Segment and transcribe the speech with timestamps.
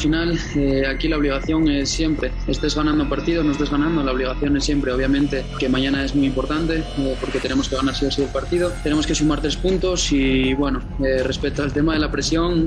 [0.00, 4.56] Final, eh, aquí la obligación es siempre, estés ganando partidos, no estés ganando, la obligación
[4.56, 8.24] es siempre, obviamente, que mañana es muy importante eh, porque tenemos que ganar sí o
[8.24, 12.10] el partido, tenemos que sumar tres puntos y bueno, eh, respecto al tema de la
[12.10, 12.66] presión,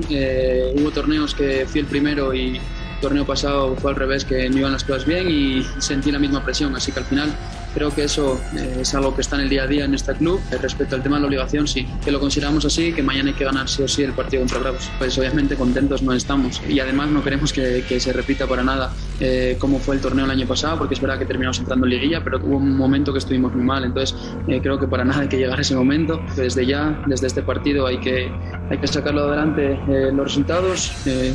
[0.76, 2.60] hubo torneos que fui el primero y
[3.00, 6.42] torneo pasado fue al revés, que no iban las cosas bien y sentí la misma
[6.44, 7.34] presión, así que al final
[7.74, 10.14] creo que eso eh, es algo que está en el día a día en este
[10.14, 10.40] club.
[10.50, 13.34] Eh, respecto al tema de la obligación, sí, que lo consideramos así, que mañana hay
[13.34, 14.90] que ganar sí o sí el partido contra Bravos.
[14.98, 18.92] Pues obviamente contentos no estamos y además no queremos que, que se repita para nada
[19.20, 21.90] eh, como fue el torneo el año pasado, porque es verdad que terminamos entrando en
[21.90, 24.16] liguilla, pero hubo un momento que estuvimos muy mal, entonces
[24.48, 26.20] eh, creo que para nada hay que llegar a ese momento.
[26.36, 28.30] Desde ya, desde este partido hay que,
[28.70, 31.32] hay que sacarlo adelante eh, los resultados, eh,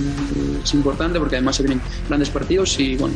[0.63, 3.15] es importante porque además se vienen grandes partidos y bueno,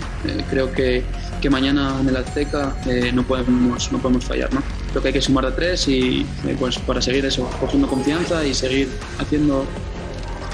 [0.50, 1.04] creo que,
[1.42, 4.62] que mañana en el Azteca eh, no, podemos, no podemos fallar, ¿no?
[4.90, 8.46] Creo que hay que sumar de tres y eh, pues para seguir eso, cogiendo confianza
[8.46, 9.66] y seguir haciendo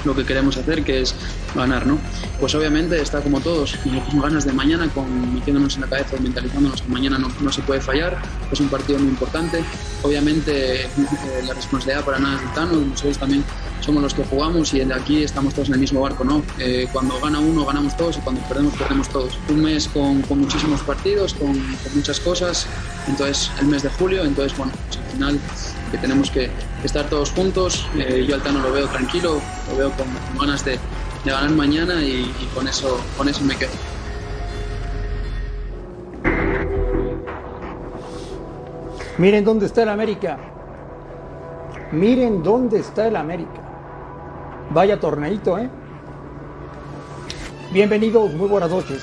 [0.04, 1.14] lo que queremos hacer, que es
[1.54, 1.98] ganar, ¿no?
[2.38, 3.76] Pues obviamente está como todos,
[4.22, 7.80] ganas de mañana, con metiéndonos en la cabeza mentalizándonos que mañana no, no se puede
[7.80, 8.16] fallar,
[8.50, 9.62] es un partido muy importante.
[10.02, 10.88] Obviamente eh,
[11.46, 13.44] la responsabilidad para nada es de Tano, nosotros también
[13.80, 16.42] somos los que jugamos y aquí estamos todos en el mismo barco, ¿no?
[16.58, 19.38] Eh, cuando gana uno, ganamos todos y cuando perdemos, perdemos todos.
[19.48, 21.60] Un mes con, con muchísimos partidos, con,
[21.94, 22.66] muchas cosas,
[23.08, 25.40] entonces el mes de julio, entonces bueno, pues al final
[25.90, 26.50] que tenemos que
[26.84, 27.86] estar todos juntos.
[27.96, 29.40] Eh, yo al Tano lo veo tranquilo,
[29.70, 30.72] lo veo con, con ganas de,
[31.24, 33.70] de, ganar mañana y, y, con, eso, con eso me quedo.
[39.18, 40.38] Miren dónde está el América.
[41.92, 43.59] Miren dónde está el América.
[44.72, 45.68] Vaya torneito, ¿eh?
[47.72, 49.02] Bienvenidos, muy buenas noches.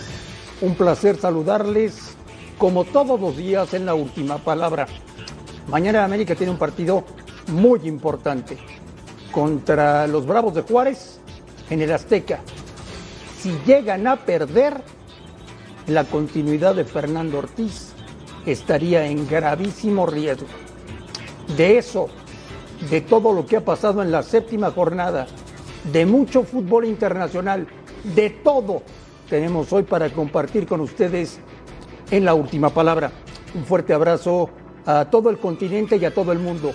[0.62, 2.16] Un placer saludarles
[2.58, 4.88] como todos los días en la última palabra.
[5.68, 7.04] Mañana América tiene un partido
[7.48, 8.58] muy importante
[9.34, 11.20] contra los Bravos de Juárez
[11.70, 12.40] en el Azteca.
[13.38, 14.82] Si llegan a perder,
[15.88, 17.92] la continuidad de Fernando Ortiz
[18.46, 20.48] estaría en gravísimo riesgo.
[21.58, 22.08] De eso,
[22.90, 25.28] de todo lo que ha pasado en la séptima jornada,
[25.92, 27.68] de mucho fútbol internacional,
[28.16, 28.82] de todo,
[29.30, 31.40] tenemos hoy para compartir con ustedes
[32.12, 33.12] en la última palabra.
[33.56, 34.50] Un fuerte abrazo
[34.86, 36.72] a todo el continente y a todo el mundo.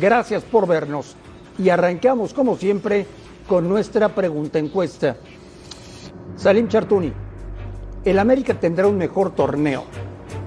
[0.00, 1.16] Gracias por vernos.
[1.58, 3.06] Y arrancamos, como siempre,
[3.48, 5.16] con nuestra pregunta encuesta.
[6.36, 7.12] Salim Chartuni,
[8.04, 9.84] ¿el América tendrá un mejor torneo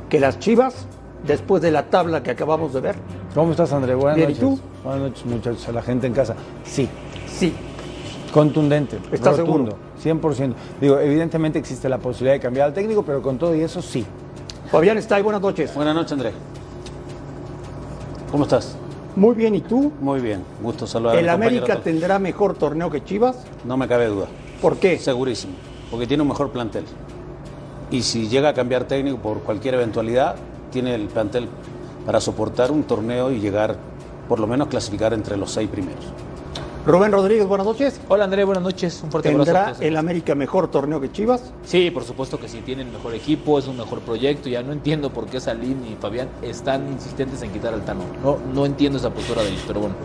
[0.10, 0.88] que las Chivas
[1.26, 2.96] después de la tabla que acabamos de ver?
[3.34, 3.96] ¿Cómo estás, André?
[3.96, 4.44] Buenas Bien, noches.
[4.44, 4.60] ¿y tú?
[4.84, 6.36] Buenas noches, muchachos, a la gente en casa.
[6.64, 6.90] Sí,
[7.28, 7.54] Sí.
[8.38, 9.00] Contundente.
[9.12, 10.54] ¿Estás rotundo, 100%.
[10.80, 14.06] Digo, evidentemente existe la posibilidad de cambiar al técnico, pero con todo y eso sí.
[14.70, 15.74] Fabián está ahí, buenas noches.
[15.74, 16.34] Buenas noches, Andrés.
[18.32, 18.78] ¿Cómo estás?
[19.16, 19.92] Muy bien, ¿y tú?
[20.00, 23.38] Muy bien, gusto saludar a ¿El América tendrá mejor torneo que Chivas?
[23.66, 24.28] No me cabe duda,
[24.62, 25.00] ¿Por qué?
[25.00, 25.54] segurísimo,
[25.90, 26.84] porque tiene un mejor plantel.
[27.90, 30.36] Y si llega a cambiar técnico por cualquier eventualidad,
[30.72, 31.48] tiene el plantel
[32.06, 33.78] para soportar un torneo y llegar,
[34.30, 36.06] por lo menos clasificar entre los seis primeros.
[36.88, 38.00] Rubén Rodríguez, buenas noches.
[38.08, 39.02] Hola André, buenas noches.
[39.04, 39.44] Un fuerte abrazo.
[39.44, 39.82] ¿Tendrá todos.
[39.82, 41.52] el América mejor torneo que Chivas?
[41.66, 44.48] Sí, por supuesto que sí, tienen mejor equipo, es un mejor proyecto.
[44.48, 48.04] Ya no entiendo por qué Salim y Fabián están insistentes en quitar al Tano.
[48.24, 49.96] No, no entiendo esa postura de ellos, pero bueno.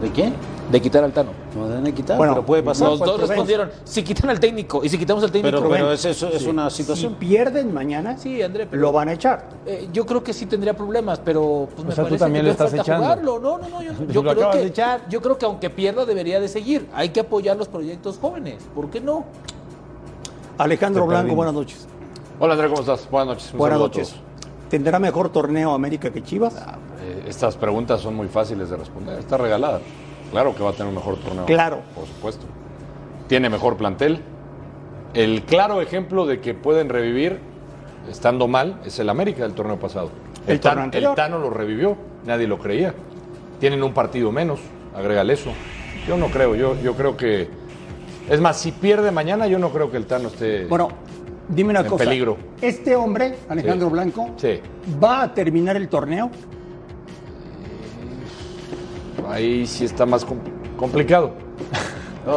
[0.00, 0.34] ¿De quién?
[0.70, 1.32] De quitar al Tano.
[1.54, 2.88] No deben de quitar, Bueno, pero puede pasar.
[2.90, 5.58] Los dos respondieron, si quitan al técnico y si quitamos al técnico...
[5.58, 7.16] Pero, pero es, eso es una Si situación.
[7.16, 8.80] pierden mañana, Sí, André, pero...
[8.80, 9.48] lo van a echar.
[9.66, 12.52] Eh, yo creo que sí tendría problemas, pero pues, me sea, tú parece también que
[12.52, 13.02] lo le estás echando.
[13.02, 13.40] jugarlo.
[13.40, 14.72] No, no, no, yo, yo creo que
[15.10, 16.88] yo creo que aunque pierda debería de seguir.
[16.94, 18.62] Hay que apoyar los proyectos jóvenes.
[18.74, 19.24] ¿Por qué no?
[20.56, 21.36] Alejandro Te Blanco, perdimos.
[21.36, 21.86] buenas noches.
[22.38, 23.10] Hola André, ¿cómo estás?
[23.10, 23.52] Buenas noches.
[23.52, 24.14] Un Buenas noches.
[24.68, 26.54] ¿Tendrá mejor torneo América que Chivas?
[26.54, 26.60] Eh,
[27.30, 29.18] estas preguntas son muy fáciles de responder.
[29.18, 29.80] Está regalada.
[30.30, 31.46] Claro que va a tener un mejor torneo.
[31.46, 31.80] Claro.
[31.94, 32.46] Por supuesto.
[33.28, 34.20] Tiene mejor plantel.
[35.14, 37.38] El claro ejemplo de que pueden revivir
[38.08, 40.10] estando mal es el América del torneo pasado.
[40.46, 42.94] El torneo Tano lo revivió, nadie lo creía.
[43.58, 44.60] Tienen un partido menos
[44.94, 45.50] agrégale eso.
[46.06, 47.48] Yo no creo, yo, yo creo que.
[48.28, 50.66] Es más, si pierde mañana, yo no creo que el Tano esté.
[50.66, 50.88] Bueno,
[51.48, 52.04] dime una En cosa.
[52.04, 52.36] peligro.
[52.60, 53.92] Este hombre, Alejandro Sí.
[53.92, 54.60] Blanco, Sí.
[55.02, 56.30] va a terminar el torneo.
[59.30, 60.38] Ahí sí está más com-
[60.76, 61.32] complicado.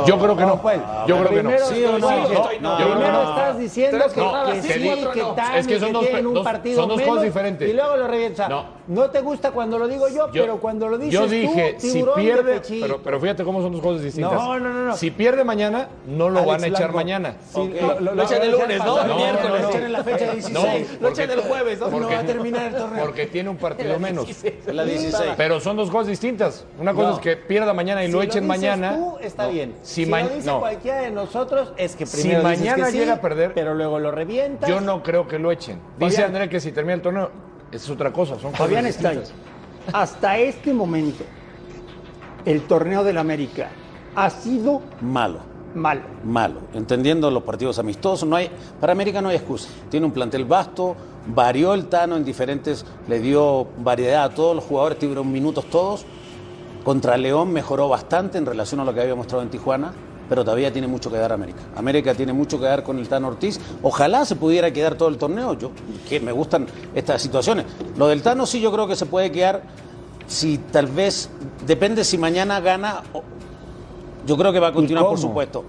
[0.06, 0.62] Yo creo que no.
[0.62, 0.80] pues.
[1.08, 1.50] yo creo que no.
[1.50, 3.30] Primero, Sí o no, no, no, que- yo creo que primero no.
[3.30, 4.70] estás diciendo que, sí,
[5.14, 5.22] que.
[5.36, 7.70] Tano, Es que son que dos tienen un dos- partido son dos cosas menos, diferentes.
[7.70, 8.48] Y luego lo revienta.
[8.48, 8.66] No.
[8.88, 9.10] No.
[9.10, 12.04] te gusta cuando lo digo yo, Yo- pero cuando lo dices Yo dije, tú, si
[12.16, 14.34] pierde, pero, pero fíjate cómo son dos cosas distintas.
[14.34, 14.98] No, no, no, no.
[14.98, 16.96] Si pierde mañana, no lo Alex van a echar Blanco.
[16.98, 17.36] mañana.
[17.54, 19.04] Sí, Lo echan el lunes, ¿no?
[19.08, 19.62] No, miércoles.
[19.62, 20.98] Lo echan en la fecha 16.
[21.02, 21.90] Lo echan el jueves, ¿no?
[22.10, 23.04] Va a terminar el torneo.
[23.06, 24.28] Porque tiene un partido menos.
[24.68, 25.32] La 16.
[25.38, 26.66] Pero son dos cosas distintas.
[26.80, 28.96] Una cosa es que pierda mañana y lo echen mañana.
[28.96, 29.73] tú, está bien.
[29.82, 30.60] Si Si, lo dice no.
[30.60, 34.00] cualquiera de nosotros, es que Si primero dices mañana sí, llega a perder, pero luego
[34.00, 34.70] lo revientas.
[34.70, 35.80] Yo no creo que lo echen.
[35.98, 36.30] Dice Fabián.
[36.32, 37.32] André que si termina el torneo,
[37.72, 38.34] es otra cosa.
[38.36, 39.34] Son cosas Fabián distintas.
[39.92, 41.24] hasta este momento,
[42.46, 43.70] el torneo del América
[44.16, 45.40] ha sido Malo.
[45.74, 46.02] malo.
[46.24, 48.50] malo, entendiendo los partidos amistosos, no hay,
[48.80, 49.70] para América no hay excusa.
[49.90, 50.96] Tiene un plantel vasto,
[51.28, 56.06] varió el Tano en diferentes, le dio variedad a todos los jugadores, tuvieron minutos todos.
[56.84, 59.94] Contra León mejoró bastante en relación a lo que había mostrado en Tijuana,
[60.28, 61.62] pero todavía tiene mucho que dar América.
[61.76, 63.60] América tiene mucho que dar con el Tano Ortiz.
[63.82, 65.54] Ojalá se pudiera quedar todo el torneo.
[65.54, 65.72] Yo
[66.08, 67.66] que me gustan estas situaciones.
[67.98, 69.64] Lo del Tano sí yo creo que se puede quedar
[70.28, 71.30] si tal vez
[71.66, 73.04] depende si mañana gana
[74.26, 75.64] yo creo que va a continuar, por supuesto.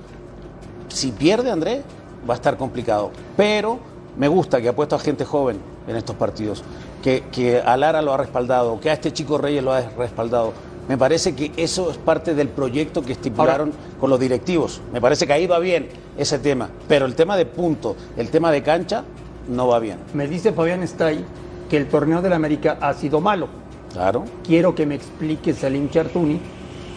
[0.88, 1.82] Si pierde Andrés,
[2.28, 3.10] va a estar complicado.
[3.36, 3.78] Pero
[4.16, 5.58] me gusta que ha puesto a gente joven
[5.88, 6.62] en estos partidos,
[7.02, 10.52] que, que a Lara lo ha respaldado, que a este chico Reyes lo ha respaldado.
[10.88, 14.82] Me parece que eso es parte del proyecto que estipularon con los directivos.
[14.92, 15.88] Me parece que ahí va bien
[16.18, 16.68] ese tema.
[16.88, 19.04] Pero el tema de punto, el tema de cancha,
[19.48, 19.98] no va bien.
[20.12, 21.24] Me dice Fabián Stay
[21.70, 23.48] que el torneo del América ha sido malo.
[23.92, 24.24] Claro.
[24.44, 26.40] Quiero que me explique Salim Chartuni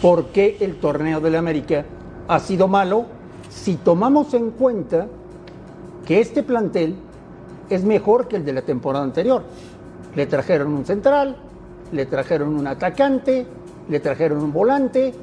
[0.02, 1.84] por qué el torneo del América
[2.26, 3.06] ha sido malo
[3.48, 5.06] si tomamos en cuenta
[6.06, 6.94] que este plantel
[7.70, 9.42] es mejor que el de la temporada anterior.
[10.14, 11.36] Le trajeron un central,
[11.92, 13.46] le trajeron un atacante,
[13.88, 15.14] le trajeron un volante.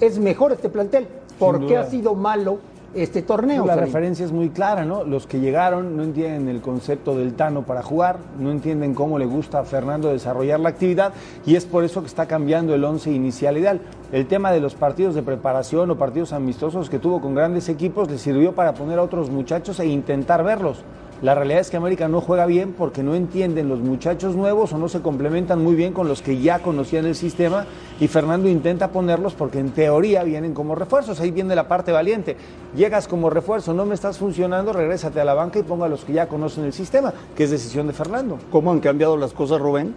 [0.00, 1.06] Es mejor este plantel.
[1.38, 2.58] ¿Por qué ha sido malo
[2.94, 3.66] este torneo?
[3.66, 5.04] La referencia es muy clara, ¿no?
[5.04, 9.26] Los que llegaron no entienden el concepto del Tano para jugar, no entienden cómo le
[9.26, 11.12] gusta a Fernando desarrollar la actividad
[11.44, 13.80] y es por eso que está cambiando el once inicial ideal.
[14.12, 18.10] El tema de los partidos de preparación o partidos amistosos que tuvo con grandes equipos
[18.10, 20.84] le sirvió para poner a otros muchachos e intentar verlos.
[21.22, 24.78] La realidad es que América no juega bien porque no entienden los muchachos nuevos o
[24.78, 27.66] no se complementan muy bien con los que ya conocían el sistema
[27.98, 31.20] y Fernando intenta ponerlos porque en teoría vienen como refuerzos.
[31.20, 32.36] Ahí viene la parte valiente.
[32.76, 36.04] Llegas como refuerzo, no me estás funcionando, regrésate a la banca y ponga a los
[36.04, 38.38] que ya conocen el sistema, que es decisión de Fernando.
[38.50, 39.94] ¿Cómo han cambiado las cosas, Rubén?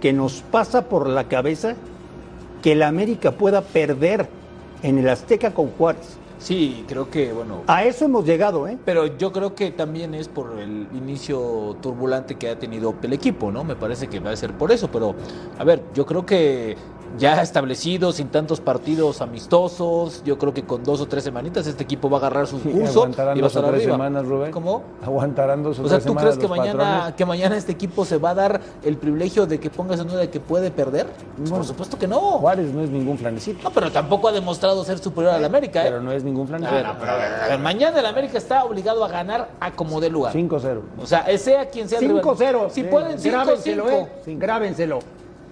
[0.00, 1.74] Que nos pasa por la cabeza
[2.62, 4.28] que el América pueda perder
[4.82, 6.19] en el Azteca con Juárez.
[6.40, 8.78] Sí, creo que, bueno, A eso hemos llegado, ¿eh?
[8.84, 13.52] Pero yo creo que también es por el inicio turbulente que ha tenido el equipo,
[13.52, 13.62] ¿no?
[13.62, 15.14] Me parece que va a ser por eso, pero
[15.58, 16.76] a ver, yo creo que
[17.18, 21.82] ya establecido, sin tantos partidos amistosos, yo creo que con dos o tres semanitas este
[21.82, 23.82] equipo va a agarrar su Sí, curso aguantarán y va a dos o estar tres
[23.82, 23.94] arriba.
[23.96, 24.50] semanas, Rubén.
[24.52, 24.82] ¿Cómo?
[25.04, 27.14] Aguantarán dos o, O sea, tres ¿tú semanas crees que mañana, patrones.
[27.16, 30.20] que mañana este equipo se va a dar el privilegio de que pongas en duda
[30.20, 31.06] de que puede perder?
[31.36, 32.18] Pues, por supuesto que no.
[32.20, 35.86] Juárez no es ningún flanecito, No, pero tampoco ha demostrado ser superior al América, ¿eh?
[35.88, 37.04] pero no es ningún A ver, flanecito.
[37.10, 40.32] a ver, a ver, mañana el América está obligado a ganar a como dé lugar.
[40.32, 40.80] 5-0.
[41.02, 42.22] O sea, sea quien sea el rival.
[42.22, 42.70] 5-0.
[42.70, 43.30] Si pueden, 5-5.
[43.30, 44.08] Grábenselo, ¿eh?
[44.26, 44.98] Grábenselo.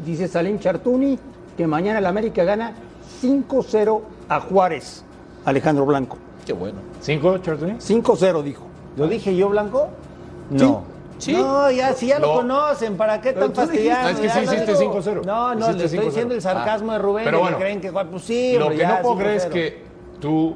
[0.04, 1.18] Dice Salim Chartuni
[1.58, 2.72] que mañana el América gana
[3.20, 5.04] 5-0 a Juárez.
[5.44, 6.16] Alejandro Blanco.
[6.46, 6.78] Qué bueno.
[7.00, 7.72] ¿Cinco, Chartuni?
[7.72, 8.62] 5-0 dijo.
[8.96, 9.88] ¿Lo dije yo, Blanco?
[10.50, 10.84] No.
[11.18, 11.32] Sí.
[11.32, 14.10] No, ya, si ya lo, Lo- conocen, ¿para qué tan fastidiando?
[14.10, 14.94] Es que sí hiciste digo.
[15.02, 15.24] 5-0.
[15.24, 16.04] No, no, le estoy 5-0.
[16.04, 18.98] diciendo el sarcasmo de Rubén, Pero bueno, que creen que, pues sí, Lo que ya,
[18.98, 19.50] no puedo creer es 5-0.
[19.52, 19.82] que
[20.20, 20.54] tú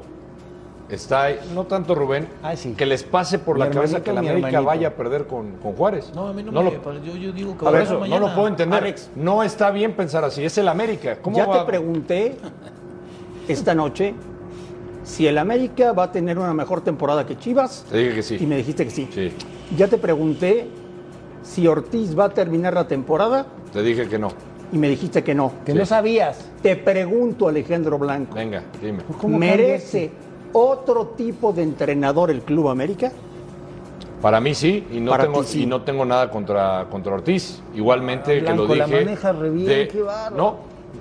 [0.95, 2.73] está ahí, no tanto Rubén, sí.
[2.77, 4.65] que les pase por Mi la cabeza que la América hermanito.
[4.65, 6.11] vaya a perder con, con Juárez.
[6.15, 7.05] No, a mí no, No me lo- parece.
[7.05, 8.83] Yo, yo digo que a eso, no lo puedo entender.
[8.83, 9.09] Alex.
[9.15, 11.17] No está bien pensar así, es el América.
[11.21, 11.59] ¿Cómo Ya va?
[11.59, 12.35] te pregunté
[13.47, 14.13] esta noche
[15.03, 18.37] si el América va a tener una mejor temporada que Chivas Te dije que sí.
[18.39, 19.09] y me dijiste que sí.
[19.13, 19.31] Sí,
[19.77, 20.67] Ya te pregunté
[21.41, 24.29] si Ortiz va a terminar la temporada te dije que no.
[24.71, 25.51] y me dijiste que no.
[25.65, 26.49] Que no sabías.
[26.61, 29.03] Te pregunto, Alejandro Blanco, Venga, dime.
[29.19, 30.09] ¿Cómo ¿merece
[30.53, 33.11] otro tipo de entrenador el Club América?
[34.21, 35.63] Para mí sí, y no, Para tengo, ti sí.
[35.63, 37.61] y no tengo nada contra, contra Ortiz.
[37.75, 38.97] Igualmente que lo Blanco, la dije.
[39.03, 40.35] maneja re bien, qué bárbaro.
[40.37, 40.55] no,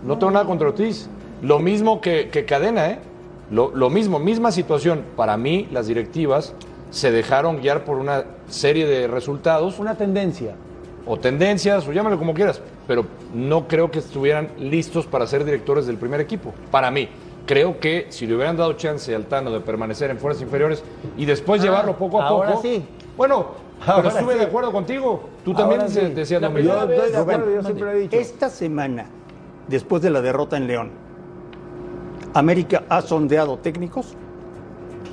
[0.05, 1.09] no tengo nada contra Ortiz.
[1.41, 2.99] Lo mismo que, que Cadena, ¿eh?
[3.51, 5.03] Lo, lo mismo, misma situación.
[5.17, 6.55] Para mí, las directivas
[6.91, 10.55] se dejaron guiar por una serie de resultados Una tendencia.
[11.07, 12.61] o tendencias, o llámalo como quieras.
[12.89, 13.05] pero
[13.35, 16.53] no creo que estuvieran listos para ser directores del primer equipo.
[16.71, 17.09] Para mí,
[17.47, 20.83] creo que si le hubieran dado chance al Tano de permanecer en fuerzas inferiores
[21.17, 22.63] y después Ah, llevarlo poco a ahora poco.
[22.63, 22.85] sí.
[23.17, 23.47] Bueno,
[23.85, 24.39] pero estuve sí.
[24.39, 25.29] de acuerdo contigo.
[25.45, 26.15] Tú también Ahora dice- sí.
[26.15, 26.73] decías lo mismo.
[26.75, 26.81] Yo
[27.25, 28.17] Rubén, yo siempre lo he dicho.
[28.17, 29.07] Esta semana,
[29.69, 30.91] después de la derrota en León,
[32.35, 34.15] ¿América ha sondeado técnicos?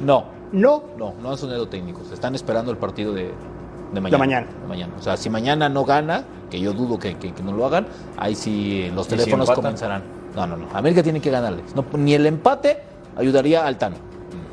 [0.06, 0.84] No, No.
[0.98, 2.12] no, no han sonado técnicos.
[2.12, 3.32] Están esperando el partido de,
[3.94, 4.18] de mañana.
[4.18, 4.48] mañana.
[4.62, 4.94] de mañana.
[4.98, 7.88] O sea, si mañana no gana, que yo dudo que, que- que no lo hagan,
[8.18, 10.04] ahí sí eh, los teléfonos comenzarán.
[10.40, 10.68] No, no, no.
[10.74, 11.76] América tiene que ganarles.
[11.76, 12.78] No, ni el empate
[13.18, 13.98] ayudaría al Tano.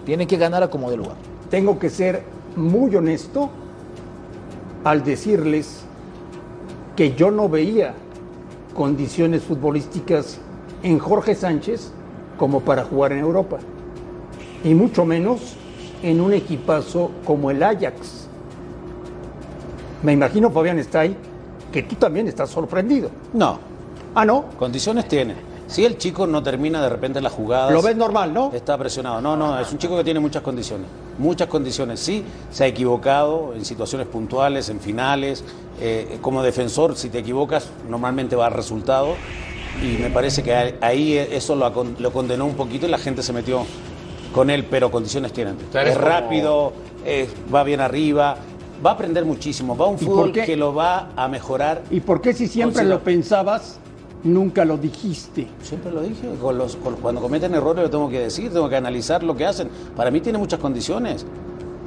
[0.05, 1.15] Tiene que ganar a como de lugar.
[1.49, 2.25] Tengo que ser
[2.57, 3.51] muy honesto
[4.83, 5.85] al decirles
[6.97, 7.95] que yo no veía
[8.75, 10.39] condiciones futbolísticas
[10.83, 11.93] en Jorge Sánchez
[12.37, 13.59] como para jugar en Europa.
[14.65, 15.55] Y mucho menos
[16.03, 18.27] en un equipazo como el Ajax.
[20.03, 21.17] Me imagino, Fabián, está ahí,
[21.73, 23.09] que tú también estás sorprendido.
[23.33, 23.61] No,
[24.17, 24.47] Ah, ¿no?
[24.59, 25.46] condiciones tiene.
[25.67, 27.73] Si el chico no termina de repente las jugadas.
[27.73, 28.53] Lo ves normal, ¿no?
[28.53, 29.21] Está presionado.
[29.21, 30.87] No, no, es un chico que tiene muchas condiciones.
[31.19, 31.99] Muchas condiciones.
[32.01, 35.43] Sí, se ha equivocado en situaciones puntuales, en finales.
[35.81, 39.15] Eh, como defensor, si te equivocas, normalmente va al resultado.
[39.83, 43.33] Y me parece que ahí- eso lo, lo condenó un poquito y la gente se
[43.33, 43.65] metió
[44.33, 45.57] con él, pero condiciones tienen.
[45.75, 46.73] Es como- rápido,
[47.05, 48.37] es- va bien arriba,
[48.85, 49.77] va a aprender muchísimo.
[49.77, 51.83] Va a un ¿Y por fútbol que lo va a mejorar.
[51.91, 53.79] ¿Y por qué si siempre Considero- lo pensabas,
[54.27, 55.47] nunca lo dijiste?
[55.63, 58.77] Siempre lo dije, con los- con- cuando cometen errores lo tengo que decir, tengo que
[58.77, 59.69] analizar lo que hacen.
[59.97, 61.25] Para mí tiene muchas condiciones.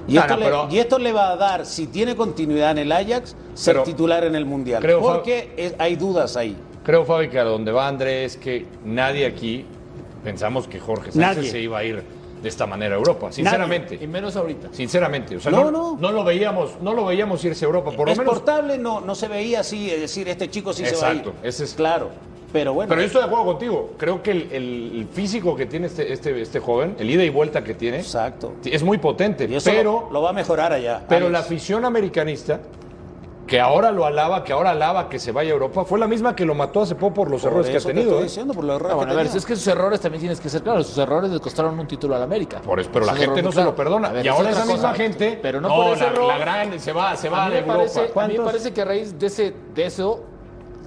[0.08, 2.72] Y, No, esto, no, le, pero- y esto le va a dar, si tiene continuidad
[2.72, 4.81] en el Ajax, ser Pero- titular en el Mundial.
[4.81, 6.55] Creo, porque es- hay dudas ahí.
[6.84, 9.65] Creo, Fabi, que a donde va Andrés es que nadie aquí
[10.24, 11.51] pensamos que Jorge Sánchez Nadie.
[11.51, 12.03] se iba a ir
[12.41, 13.31] de esta manera a Europa.
[13.31, 13.98] Sinceramente.
[14.01, 14.69] Y menos ahorita.
[14.72, 15.36] Sinceramente.
[15.38, 16.12] O sea, No, no, no.
[16.12, 17.91] lo veíamos, no lo veíamos irse a Europa.
[17.91, 18.19] Por lo menos.
[18.34, 21.34] Exportable no, no se veía así, es decir, este chico sí se va a Exacto,
[21.41, 21.48] ir.
[21.48, 22.10] ese es- Claro,
[22.51, 22.89] pero bueno.
[22.89, 23.91] Pero yo estoy de acuerdo contigo.
[23.98, 27.29] Creo que el, el- el físico que tiene este, este, este joven, el ida y
[27.29, 28.53] vuelta que tiene, Exacto.
[28.63, 29.46] es muy potente.
[29.50, 31.03] Y eso pero lo, lo va a mejorar allá.
[31.08, 31.31] pero Alex.
[31.34, 32.60] la afición americanista,
[33.50, 36.36] que ahora lo alaba, que ahora alaba que se vaya a Europa, fue la misma
[36.36, 38.12] que lo mató hace poco por los Por errores que ha eso te tenido.
[38.12, 38.27] estoy ¿eh?
[38.27, 39.39] diciendo, por los errores bueno, que a ver, tenía.
[39.39, 40.86] es que sus errores también tienes que ser claros.
[40.88, 42.62] Sus errores le costaron un título al América.
[42.62, 44.10] Por eso, pero la gente no se lo perdona.
[44.10, 44.94] A ver, y es ahora esa misma cosa.
[44.94, 46.27] gente, Pero no, por ese la, error.
[46.27, 48.24] la gran se va, se A va mí, de me parece, Europa.
[48.24, 50.24] a mí me parece que a raíz de, ese, de eso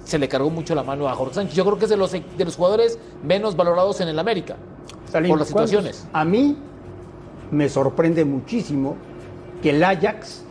[0.05, 1.55] se le cargó mucho la mano a Jorge Sánchez.
[1.55, 4.55] Yo creo que es de los, de los jugadores menos valorados en el América.
[5.11, 5.69] Salim, por las ¿cuántos?
[5.69, 6.07] situaciones.
[6.13, 6.57] A mí
[7.51, 8.95] me sorprende muchísimo
[9.61, 10.42] que el Ajax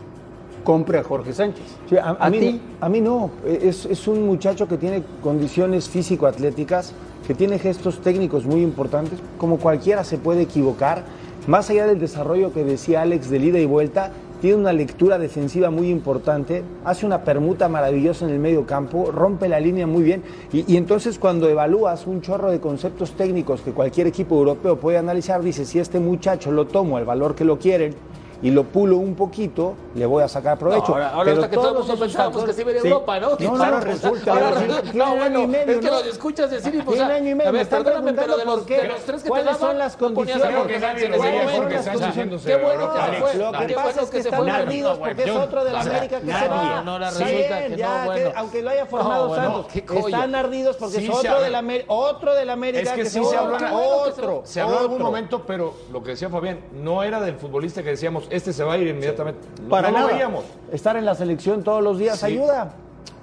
[0.65, 1.65] compre a Jorge Sánchez.
[1.89, 2.61] Sí, a, a ¿A mí, ti?
[2.81, 3.31] a mí no.
[3.47, 6.95] Es, es un muchacho que tiene condiciones físico-atléticas,
[7.27, 9.19] que tiene gestos técnicos muy importantes.
[9.39, 11.05] Como cualquiera se puede equivocar.
[11.47, 15.71] Más allá del desarrollo que decía Alex de ida y vuelta, tiene una lectura defensiva
[15.71, 20.23] muy importante, hace una permuta maravillosa en el medio campo, rompe la línea muy bien.
[20.53, 24.99] Y, y entonces cuando evalúas un chorro de conceptos técnicos que cualquier equipo europeo puede
[24.99, 27.95] analizar, dice, si este muchacho lo tomo al valor que lo quieren,
[28.43, 30.89] y lo pulo un poquito, le voy a sacar provecho.
[30.89, 32.73] No, ahora ahora Pero que todos todos nosotros esos pensábamos que factores- se iba a
[32.73, 32.89] ir a Sí.
[32.89, 33.29] Europa, ¿no?
[33.31, 34.51] No, no, Ahora resulta, ahora
[34.95, 35.93] no, año bueno, y medio, es que ¿no?
[35.93, 38.13] lo escuchas decir y pues, Tiene ah, año y medio, a ver, me están perdóname,
[38.13, 38.83] pero preguntando de los, por qué.
[38.83, 40.45] de los tres que ¿Cuáles te daban, son las condiciones?
[40.47, 43.35] Creo que nadie veía Sánchez yéndose Qué bueno que se fue.
[43.37, 44.51] Lo que pasa es que se están fue.
[44.51, 46.83] ardidos porque es otro de la América que se va.
[46.83, 49.67] No, resulta que no, aunque lo haya formado No, Santos,
[50.07, 53.57] están ardidos porque es otro del América, otro del América Es que sí se habló,
[53.73, 57.83] otro, se habló en algún momento, pero lo que decía Fabián, no era del futbolista
[57.83, 59.41] que decíamos, este se va a ir inmediatamente.
[59.63, 60.09] No, Para no nada.
[60.09, 60.45] lo veíamos.
[60.73, 62.27] Estar en la selección todos los días Sí.
[62.27, 62.73] ayuda.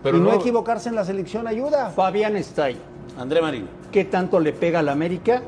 [0.03, 1.89] Pero y no, no- equivocarse en la selección ayuda.
[1.89, 2.79] Fabián está ahí.
[3.17, 3.67] André Marín.
[3.91, 5.41] ¿Qué tanto le pega al América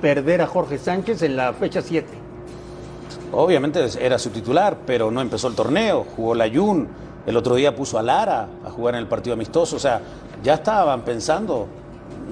[0.00, 2.08] perder a Jorge Sánchez en la fecha 7?
[3.32, 6.88] Obviamente era su titular, pero no empezó el torneo, jugó la Jun,
[7.26, 10.00] el otro día puso a Lara a jugar en el partido amistoso, o sea,
[10.42, 11.66] ya estaban pensando,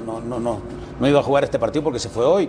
[0.07, 0.59] no, no, no,
[1.01, 2.49] no iba a jugar este partido porque se fue hoy,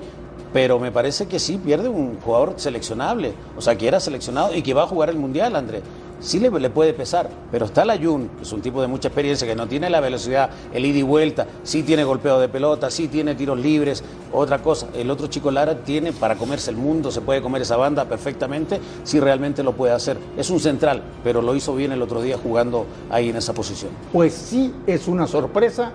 [0.53, 4.62] pero me parece que sí pierde un jugador seleccionable, o sea, que era seleccionado y
[4.62, 5.81] que va a jugar el Mundial, André.
[6.19, 9.10] Sí le, le puede pesar, pero está la Jun, que es un tipo de mucha
[9.10, 12.89] experiencia, que no tiene la velocidad, el ida y vuelta, sí tiene golpeo de pelota,
[12.89, 14.88] sí tiene tiros libres, otra cosa.
[14.95, 18.79] El otro chico Lara tiene para comerse el mundo, se puede comer esa banda perfectamente,
[19.03, 20.17] si realmente lo puede hacer.
[20.38, 23.91] Es un central, pero lo hizo bien el otro día jugando ahí en esa posición.
[24.13, 25.91] Pues sí es una sorpresa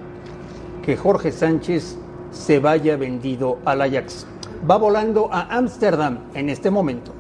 [0.84, 1.96] que Jorge Sánchez
[2.32, 4.26] se vaya vendido al Ajax.
[4.68, 7.12] Va volando a Ámsterdam en este momento.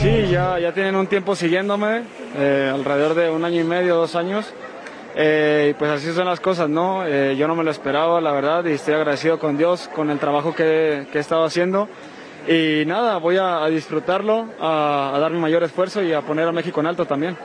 [0.00, 2.02] Sí, ya, ya tienen un tiempo siguiéndome,
[2.36, 4.52] eh, alrededor de un año y medio, dos años.
[5.16, 7.06] Eh, y pues así son las cosas, ¿no?
[7.06, 10.18] Eh, yo no me lo esperaba, la verdad, y estoy agradecido con Dios, con el
[10.18, 11.88] trabajo que, que he estado haciendo.
[12.48, 16.46] Y nada, voy a, a disfrutarlo, a, a dar mi mayor esfuerzo y a poner
[16.48, 17.36] a México en alto también.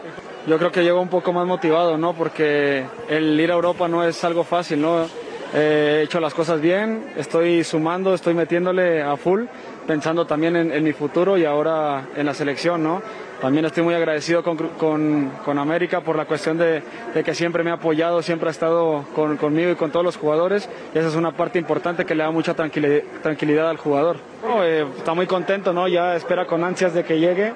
[0.48, 2.14] yo creo que llego un poco más motivado, ¿no?
[2.14, 5.06] Porque el ir a Europa no es algo fácil, ¿no?
[5.54, 9.46] Eh, he hecho las cosas bien, estoy sumando, estoy metiéndole a full,
[9.88, 13.02] pensando también en, en mi futuro y ahora en la selección, ¿no?
[13.42, 17.64] También estoy muy agradecido con, con, con América por la cuestión de, de, que siempre
[17.64, 20.70] me ha apoyado, siempre ha estado con, conmigo y con todos los jugadores.
[20.94, 24.18] Y esa es una parte importante que le da mucha tranquilidad, tranquilidad al jugador.
[24.46, 25.88] No, eh, está muy contento, ¿no?
[25.88, 27.54] Ya espera con ansias de que llegue.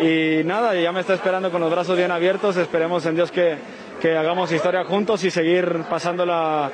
[0.00, 2.56] Y nada, ya me está esperando con los brazos bien abiertos.
[2.56, 3.58] Esperemos en Dios que,
[4.00, 6.70] que hagamos historia juntos y seguir pasándola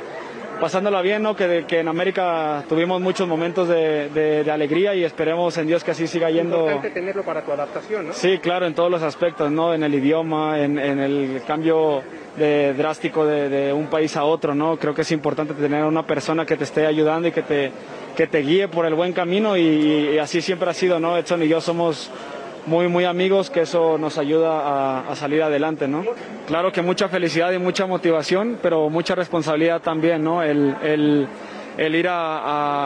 [0.63, 1.35] pasándola bien, ¿no?
[1.35, 5.83] Que, que, en América tuvimos muchos momentos de, de, de, alegría y esperemos en Dios
[5.83, 6.55] que así siga yendo.
[6.55, 8.13] Es importante tenerlo para tu adaptación, ¿no?
[8.13, 9.75] Sí, claro, en todos los aspectos, ¿no?
[9.75, 12.05] En el idioma, en, en el cambio
[12.37, 14.77] de, drástico de, de, un país a otro, ¿no?
[14.77, 17.73] Creo que es importante tener una persona que te esté ayudando y que te,
[18.15, 21.19] que te guíe por el buen camino y, y así siempre ha sido, ¿no?
[21.19, 22.09] Edson y yo somos
[22.67, 26.05] muy, muy amigos, que eso nos ayuda a, salir adelante, ¿no?
[26.47, 30.43] Claro que mucha felicidad y mucha motivación, pero mucha responsabilidad también, ¿no?
[30.43, 31.27] El, el,
[31.77, 32.39] el ir a,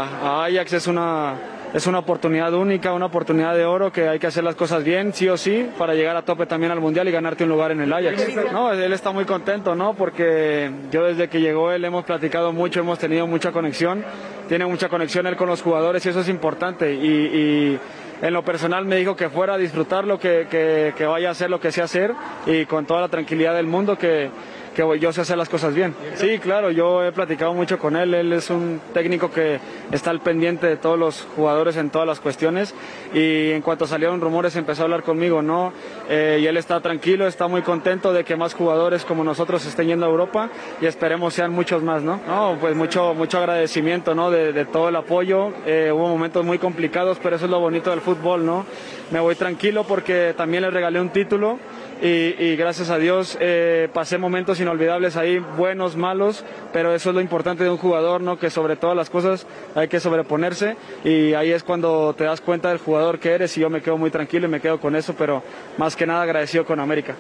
[0.03, 1.35] a, Ajax es una,
[1.75, 5.13] es una oportunidad única, una oportunidad de oro que hay que hacer las cosas bien,
[5.13, 7.81] sí o sí, para llegar a tope también al Mundial y ganarte un lugar en
[7.81, 8.53] el Ajax.
[8.53, 9.95] No, él está muy contento, ¿no?
[9.95, 14.05] Porque yo desde que llegó él hemos platicado mucho, hemos tenido mucha conexión,
[14.49, 17.79] tiene mucha conexión él con los jugadores y eso es importante y
[18.23, 21.51] en lo personal me dijo que fuera a disfrutarlo, que, que, que, vaya a hacer
[21.51, 22.13] lo que sé hacer
[22.47, 24.31] y con toda la tranquilidad del mundo que,
[24.77, 25.95] que yo sé hacer las cosas bien.
[26.17, 29.59] Sí, claro, yo he platicado mucho con él, él es un técnico que
[29.91, 32.75] está al pendiente de todos los jugadores en todas las cuestiones
[33.15, 35.73] y en cuanto salieron rumores empezó a hablar conmigo, ¿no?
[36.11, 39.87] Eh, y él está tranquilo, está muy contento de que más jugadores como nosotros estén
[39.87, 40.51] yendo a Europa
[40.83, 42.21] y esperemos sean muchos más, ¿no?
[42.27, 44.31] No, pues mucho, mucho agradecimiento, ¿no?
[44.31, 47.89] De, de todo el apoyo, eh, hubo momentos muy complicados, pero eso es lo bonito
[47.89, 48.67] del fútbol, ¿no?
[49.11, 51.59] Me voy tranquilo porque también le regalé un título
[52.03, 57.15] y, y gracias a Dios eh, pasé momentos inolvidables ahí, buenos, malos, pero eso es
[57.15, 58.39] lo importante de un jugador, ¿no?
[58.39, 62.69] Que sobre todas las cosas hay que sobreponerse y ahí es cuando te das cuenta
[62.69, 65.15] del jugador que eres y yo me quedo muy tranquilo y me quedo con eso,
[65.17, 65.43] pero
[65.79, 67.15] más que nada agradecido con América.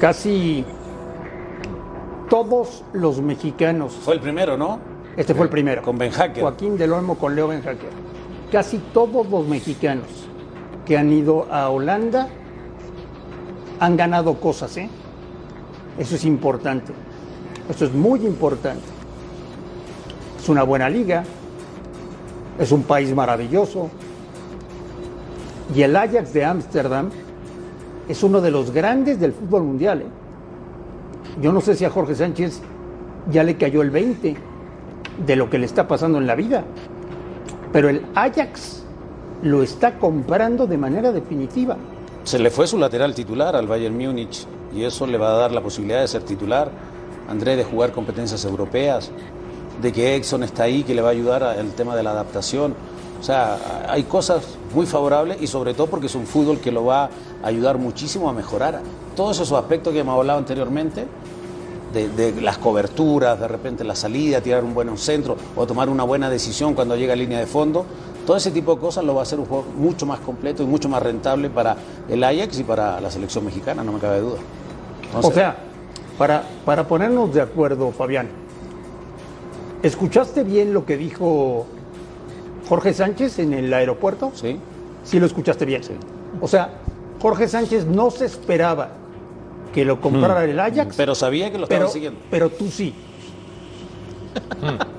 [0.00, 0.64] Casi
[2.28, 3.94] todos los mexicanos.
[4.02, 4.80] Fue el primero, ¿no?
[5.16, 5.82] Este fue el primero.
[5.82, 6.42] Con Ben Hacker.
[6.42, 8.03] Joaquín del Olmo con Leo Ben Hacker.
[8.50, 10.06] Casi todos los mexicanos
[10.86, 12.28] que han ido a Holanda
[13.80, 14.88] han ganado cosas, ¿eh?
[15.98, 16.92] Eso es importante.
[17.68, 18.84] Eso es muy importante.
[20.38, 21.24] Es una buena liga.
[22.58, 23.90] Es un país maravilloso.
[25.74, 27.10] Y el Ajax de Ámsterdam
[28.08, 30.02] es uno de los grandes del fútbol mundial.
[30.02, 30.06] ¿eh?
[31.40, 32.60] Yo no sé si a Jorge Sánchez
[33.30, 34.36] ya le cayó el 20
[35.26, 36.64] de lo que le está pasando en la vida.
[37.74, 38.84] Pero el Ajax
[39.42, 41.76] lo está comprando de manera definitiva.
[42.22, 45.50] Se le fue su lateral titular al Bayern Múnich y eso le va a dar
[45.50, 46.70] la posibilidad de ser titular.
[47.28, 49.10] André de jugar competencias europeas,
[49.82, 52.76] de que Exxon está ahí, que le va a ayudar al tema de la adaptación.
[53.20, 53.58] O sea,
[53.88, 57.10] hay cosas muy favorables y sobre todo porque es un fútbol que lo va
[57.42, 58.82] a ayudar muchísimo a mejorar
[59.16, 61.08] todos esos aspectos que hemos hablado anteriormente,
[61.94, 66.02] de, de, las coberturas, de repente la salida, tirar un buen centro o tomar una
[66.02, 67.86] buena decisión cuando llega a línea de fondo.
[68.26, 70.66] Todo ese tipo de cosas lo va a hacer un juego mucho más completo y
[70.66, 71.76] mucho más rentable para
[72.08, 74.38] el Ajax y para la selección mexicana, no me cabe duda.
[75.04, 75.56] Entonces, o sea,
[76.18, 78.28] para, para ponernos de acuerdo, Fabián,
[79.82, 81.66] ¿escuchaste bien lo que dijo
[82.68, 84.32] Jorge Sánchez en el aeropuerto?
[84.34, 84.58] Sí.
[85.04, 85.84] Sí lo escuchaste bien.
[85.84, 85.92] Sí.
[86.40, 86.70] O sea,
[87.20, 88.88] Jorge Sánchez no se esperaba
[89.74, 90.50] que lo comprara Hmm.
[90.50, 90.96] el Ajax.
[90.96, 92.20] Pero sabía que lo pero, estaban siguiendo.
[92.30, 92.94] Pero tú sí.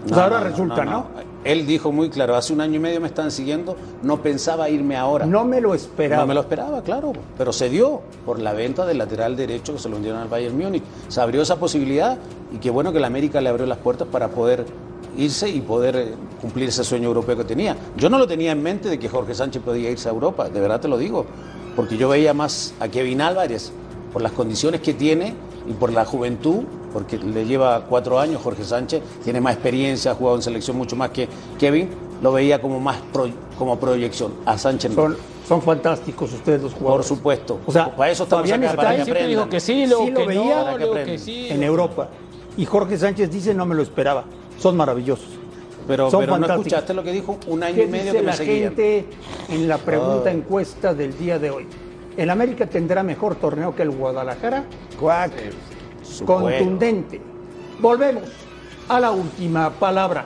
[0.09, 1.07] No, ahora no, resulta, ¿no?
[1.43, 4.95] Él dijo muy claro, hace un año y medio me están siguiendo, no pensaba irme
[4.95, 5.25] ahora.
[5.25, 6.23] No me lo esperaba.
[6.23, 9.79] No me lo esperaba, claro, pero se dio por la venta del lateral derecho que
[9.79, 10.83] se lo vendieron al Bayern Múnich.
[11.07, 12.17] Se abrió esa posibilidad
[12.53, 14.65] y qué bueno que la América le abrió las puertas para poder
[15.17, 17.75] irse y poder eh, cumplir ese sueño europeo que tenía.
[17.95, 20.59] Yo no lo tenía en mente de que Jorge Sánchez podía irse a Europa, de
[20.59, 21.25] verdad te lo digo,
[21.75, 23.71] porque yo veía más a Kevin Álvarez
[24.15, 25.33] por las condiciones que tiene
[25.67, 30.15] y por la juventud, porque le lleva cuatro años Jorge Sánchez, tiene más experiencia, ha
[30.15, 31.27] jugado en selección mucho más que
[31.59, 31.89] Kevin,
[32.21, 34.31] lo veía como más pro, como proyección.
[34.45, 35.01] A Sánchez no.
[35.01, 37.07] Son, son fantásticos ustedes los Por jugadores.
[37.07, 37.59] supuesto.
[37.65, 39.27] O sea, para eso estamos acá, está para que aprendan.
[39.27, 41.49] dijo que sí, lo que veía, no, que que sí.
[41.49, 42.07] en Europa.
[42.55, 44.23] Y Jorge Sánchez dice no me lo esperaba.
[44.57, 45.27] Son maravillosos.
[45.89, 48.21] Pero, Son pero no escuchaste lo que dijo un año ¿Qué y medio dice que
[48.21, 48.57] me la seguían.
[48.75, 49.05] gente
[49.49, 51.67] en la pregunta encuesta del día de hoy?
[52.17, 54.63] ¿El América tendrá mejor torneo que el Guadalajara?
[54.99, 55.31] Cuac.
[56.25, 57.21] Contundente.
[57.79, 58.23] Volvemos
[58.87, 60.25] a la última palabra.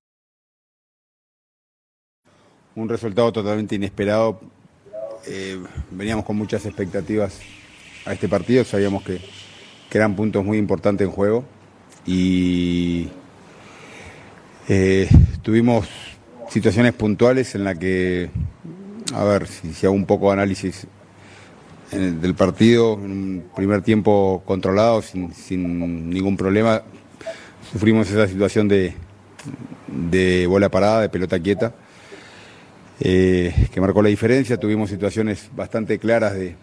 [2.73, 4.39] Un resultado totalmente inesperado.
[5.27, 5.59] Eh,
[5.91, 7.39] veníamos con muchas expectativas
[8.05, 8.63] a este partido.
[8.63, 9.19] Sabíamos que,
[9.89, 11.43] que eran puntos muy importantes en juego.
[12.05, 13.09] Y
[14.69, 15.09] eh,
[15.41, 15.89] tuvimos
[16.49, 18.29] situaciones puntuales en las que,
[19.13, 20.87] a ver, si, hago un poco de análisis
[21.91, 26.83] del partido, en un primer tiempo controlado, sin, sin ningún problema,
[27.69, 28.93] sufrimos esa situación de,
[29.87, 31.73] de bola parada, de pelota quieta,
[33.01, 34.57] eh, que marcó la diferencia.
[34.57, 36.55] Tuvimos situaciones bastante claras de,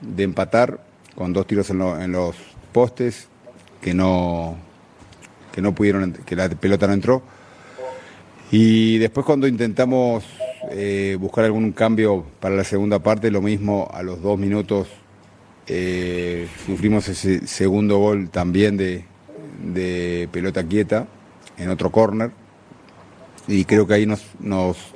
[0.00, 0.78] de empatar,
[1.14, 2.36] con dos tiros en, lo- en los
[2.72, 3.28] postes,
[3.80, 4.56] que no,
[5.52, 7.22] que no pudieron, que la pelota no entró.
[8.50, 10.24] Y después cuando intentamos
[10.70, 14.88] eh, buscar algún cambio para la segunda parte, lo mismo a los dos minutos
[15.66, 19.04] eh, sufrimos ese segundo gol también de,
[19.64, 21.08] de pelota quieta
[21.58, 22.30] en otro córner
[23.48, 24.22] y creo que ahí nos,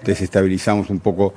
[0.04, 1.34] desestabilizamos un poco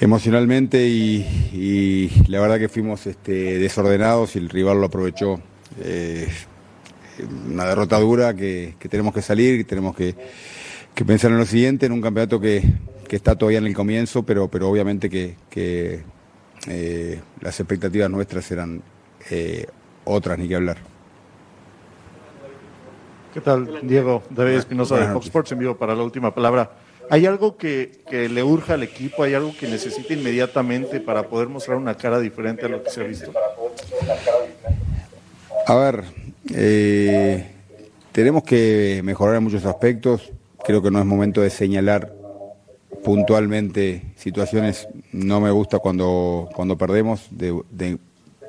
[0.00, 5.40] emocionalmente y, la verdad que fuimos este, desordenados y el rival lo aprovechó.
[5.82, 6.28] Eh,
[7.50, 10.14] una derrota dura que, tenemos que salir, que tenemos que,
[11.06, 12.62] pensar en lo siguiente, en un campeonato que,
[13.10, 16.02] está todavía en el comienzo, pero, pero obviamente que, que,
[16.68, 18.82] eh, las expectativas nuestras eran
[19.30, 19.66] eh,
[20.04, 20.89] otras, ni que hablar.
[23.32, 24.24] ¿Qué tal, Diego?
[24.30, 25.26] David Espinosa de Fox.
[25.26, 26.72] Sports en vivo para la última palabra.
[27.10, 29.22] ¿Hay algo que, que le urja al equipo?
[29.22, 33.00] ¿Hay algo que necesita inmediatamente para poder mostrar una cara diferente a lo que se
[33.00, 33.32] ha visto?
[35.66, 36.04] A ver,
[36.52, 37.50] eh,
[38.10, 40.32] tenemos que mejorar en muchos aspectos.
[40.64, 42.12] Creo que no es momento de señalar
[43.04, 44.88] puntualmente situaciones.
[45.12, 47.98] No me gusta cuando, cuando perdemos, de, de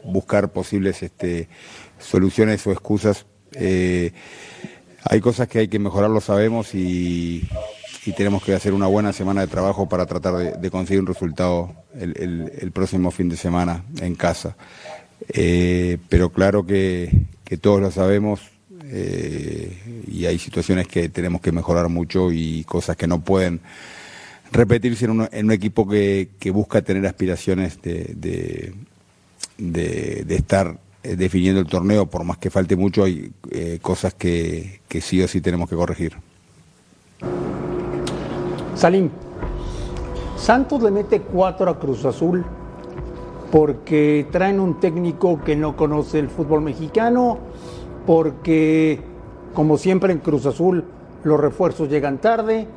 [0.04, 1.50] buscar posibles este,
[2.00, 3.28] soluciones o excusas.
[3.54, 4.12] Eh,
[5.04, 7.48] hay cosas que hay que mejorar, lo sabemos, y,
[8.18, 12.72] tenemos que hacer una buena semana de trabajo para tratar de, conseguir un resultado el,
[12.74, 14.56] próximo fin de semana en casa.
[15.30, 17.12] Eh, pero claro que,
[17.62, 18.40] todos lo sabemos
[18.86, 23.60] eh, y hay situaciones que tenemos que mejorar mucho y cosas que no pueden
[24.54, 28.74] repetirse en un, equipo que, busca tener aspiraciones de
[30.30, 35.02] estar eh, definiendo el torneo, por más que falte mucho, hay eh, cosas que, que
[35.02, 36.14] sí o sí tenemos que corregir.
[38.76, 39.10] Salim,
[40.38, 42.44] Santos le mete cuatro a Cruz Azul
[43.52, 47.38] porque traen un técnico que no conoce el fútbol mexicano,
[48.06, 49.00] porque
[49.54, 50.86] como siempre en Cruz Azul
[51.24, 52.68] los refuerzos llegan tarde,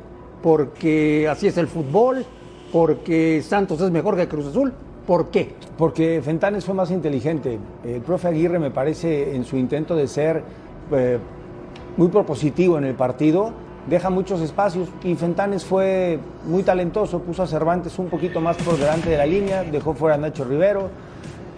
[0.43, 2.25] porque así es el fútbol,
[2.71, 4.73] porque Santos es mejor que Cruz Azul.
[5.07, 5.53] ¿Por qué?
[5.77, 7.59] Porque Fentanes fue más inteligente.
[7.83, 10.41] El profe Aguirre me parece en su intento de ser
[10.91, 11.19] eh,
[11.95, 13.51] muy propositivo en el partido,
[13.87, 18.77] deja muchos espacios y Fentanes fue muy talentoso, puso a Cervantes un poquito más por
[18.77, 20.89] delante de la línea, dejó fuera a Nacho Rivero,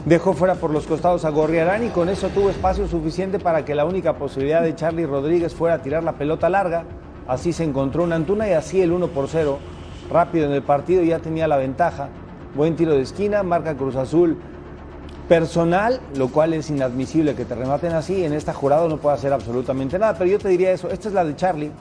[0.06, 3.76] dejó fuera por los costados a Gorriarán y con eso tuvo espacio suficiente para que
[3.76, 6.84] la única posibilidad de Charlie Rodríguez fuera a tirar la pelota larga.
[7.28, 9.58] Así se encontró una Antuna y así el 1 por 0
[10.12, 12.10] rápido en el partido ya tenía la ventaja.
[12.56, 14.38] Buen tiro de esquina, marca Cruz Azul
[15.28, 18.24] personal, lo cual es inadmisible que te rematen así.
[18.24, 20.90] En esta jurado no puede hacer absolutamente nada, pero yo te diría eso.
[20.90, 21.72] Esta es la de Charlie.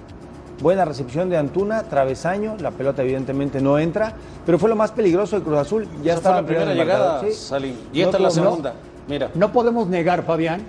[0.61, 4.15] Buena recepción de Antuna, travesaño, la pelota evidentemente no entra,
[4.47, 5.85] pero fue lo más peligroso de Cruz Azul.
[6.03, 7.33] Ya Esa fue estaba la primera llegada, sí.
[7.33, 7.75] Salim.
[7.93, 8.75] Y No esta es la segunda.
[9.07, 10.63] Mira, No podemos negar, Fabián,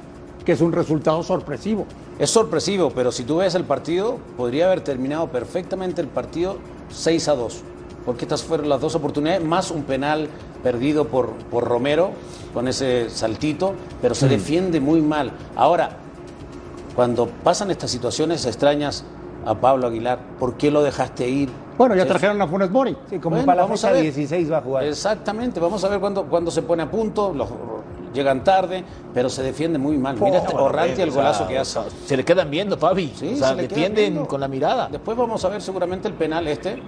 [0.45, 1.86] que es un resultado sorpresivo.
[2.19, 6.57] es sorpresivo, pero si tú ves el partido, podría haber terminado perfectamente el partido
[6.89, 7.63] 6 a 2.
[8.07, 10.29] Porque estas fueron las dos oportunidades, más un penal
[10.63, 12.11] perdido por, por Romero
[12.53, 15.33] con ese saltito, pero se defiende muy mal.
[15.57, 15.89] Ahora,
[16.95, 19.03] cuando pasan estas situaciones extrañas
[19.45, 21.49] a Pablo Aguilar, ¿por qué lo dejaste ir?
[21.77, 22.95] Bueno, ya trajeron a Funes Mori.
[23.09, 24.03] Sí, como Bueno, para la vamos fecha a ver.
[24.03, 24.85] 16 va a jugar.
[24.85, 27.49] Exactamente, vamos a ver cuándo, cuándo se pone a punto, los,
[28.13, 30.17] llegan tarde, pero se defiende muy mal.
[30.19, 31.79] Mira este Orranti el O sea, golazo que hace.
[32.05, 33.13] Se le quedan viendo, Fabi.
[33.15, 34.87] Sí, o sea, se le defienden con la mirada.
[34.89, 36.81] Después vamos a ver seguramente el penal este.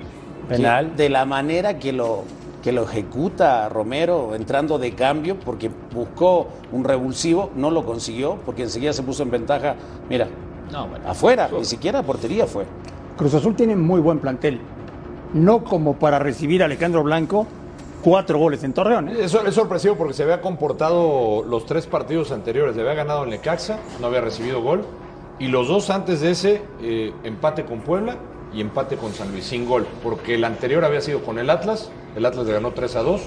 [0.49, 0.89] Penal.
[0.91, 2.23] que de la manera que lo,
[2.63, 8.63] que lo ejecuta Romero entrando de cambio, porque buscó un revulsivo, no lo consiguió, porque
[8.63, 9.75] enseguida se puso en ventaja.
[10.09, 10.27] Mira,
[10.71, 11.07] No, bueno.
[11.09, 12.65] afuera, ni siquiera portería fue.
[13.17, 14.59] Cruz Azul tiene muy buen plantel.
[15.33, 17.45] No como para recibir a Alejandro Blanco
[18.03, 19.09] cuatro goles en Torreón.
[19.09, 19.15] ¿eh?
[19.19, 22.75] Es, es sorpresivo porque se había comportado los tres partidos anteriores.
[22.75, 24.85] Le había ganado en Necaxa, no había recibido gol.
[25.37, 28.15] Y los dos antes de ese, eh, empate con Puebla
[28.53, 29.85] y empate con San Luis, sin gol.
[30.03, 31.91] Porque el anterior había sido con el Atlas.
[32.15, 33.21] El Atlas le ganó 3 a 2.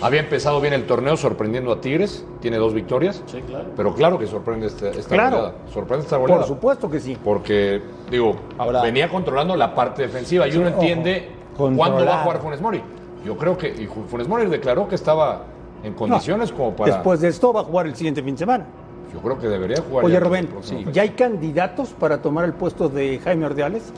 [0.00, 2.24] Había empezado bien el torneo sorprendiendo a Tigres.
[2.40, 3.22] Tiene dos victorias.
[3.26, 3.66] Sí, claro.
[3.76, 5.36] Pero claro que sorprende esta, esta Claro.
[5.36, 5.54] goleada.
[5.72, 6.40] Sorprende esta goleada.
[6.40, 7.16] Por supuesto que sí.
[7.22, 12.24] Porque, digo, Ahora- venía controlando la parte defensiva y uno ojo, entiende cuándo va a
[12.24, 12.82] jugar Funes Mori.
[13.24, 15.42] Yo creo que y Funes Mori declaró que estaba
[15.84, 16.94] en condiciones como para.
[16.94, 18.66] Después de esto va a jugar el siguiente fin de semana.
[19.12, 20.04] Yo creo que debería jugar.
[20.06, 20.48] Oye, ya Rubén.
[20.92, 23.92] ¿ya hay candidatos para tomar el puesto de Jaime Ordiales?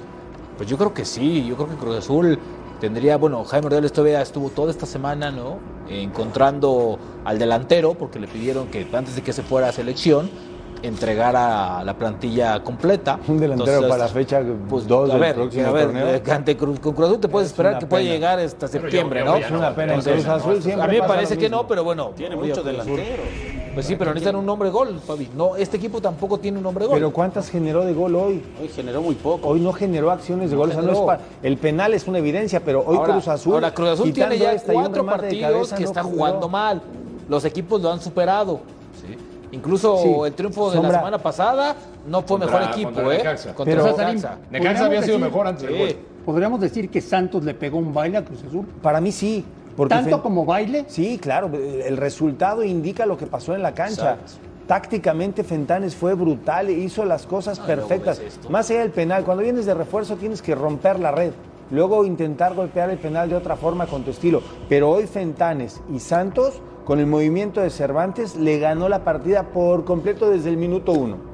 [0.56, 2.38] Pues yo creo que sí, yo creo que Cruz Azul
[2.80, 5.58] tendría, bueno, Jaime Ordeales todavía estuvo toda esta semana, ¿no?
[5.88, 10.30] Encontrando al delantero, porque le pidieron que antes de que se fuera a selección,
[10.82, 13.18] entregara la plantilla completa.
[13.28, 16.06] Un delantero Entonces, para la fecha pues, 2 a del ver, próximo a ver, torneo.
[16.08, 18.72] eh, ante Cruz, con Cruz Azul te puedes Es esperar que puede llegar hasta yo-
[18.72, 19.36] septiembre, yo- ¿no?
[19.36, 19.94] Es una pena.
[19.94, 22.10] Entonces, Cruz Azul siempre a mí me parece que no, pero bueno.
[22.16, 23.26] Tiene muchos delanteros.
[23.74, 25.28] Pues sí, pero necesitan un hombre gol, Fabi.
[25.36, 26.94] No, este equipo tampoco tiene un hombre gol.
[26.94, 28.42] Pero ¿cuántas generó de gol hoy?
[28.60, 29.48] Hoy generó muy poco.
[29.48, 30.70] Hoy no generó acciones de No gol.
[30.70, 31.06] o sea, no es generó.
[31.06, 33.54] pa- el penal es una evidencia, pero hoy ahora, Cruz Azul.
[33.54, 36.16] ahora, Cruz Azul tiene ya cuatro partidos cabeza, que no está jugó.
[36.16, 36.82] jugando mal.
[37.28, 38.60] Los equipos lo han superado.
[39.52, 40.08] Incluso Sí.
[40.26, 40.92] el triunfo de Sombra.
[40.92, 41.76] la semana pasada
[42.08, 43.18] no fue Contra- mejor equipo, contra ¿eh?
[43.18, 43.54] Necaxa.
[43.54, 44.38] Contra Pero- Necaxa.
[44.50, 45.78] Necaxa había sido decir- mejor antes del Sí.
[45.78, 45.96] gol.
[46.26, 48.66] ¿Podríamos decir que Santos le pegó un baile a Cruz Azul?
[48.82, 49.44] Para mí sí.
[49.76, 50.84] Porque ¿Tanto como baile?
[50.88, 51.50] Sí, claro.
[51.54, 54.12] El resultado indica lo que pasó en la cancha.
[54.14, 54.32] Exacto.
[54.66, 58.20] Tácticamente Fentanes fue brutal, hizo las cosas Ah, perfectas.
[58.48, 61.32] Más allá del penal, cuando vienes de refuerzo tienes que romper la red.
[61.70, 64.42] Luego intentar golpear el penal de otra forma con tu estilo.
[64.68, 69.84] Pero hoy Fentanes y Santos, con el movimiento de Cervantes, le ganó la partida por
[69.84, 71.33] completo desde el minuto uno.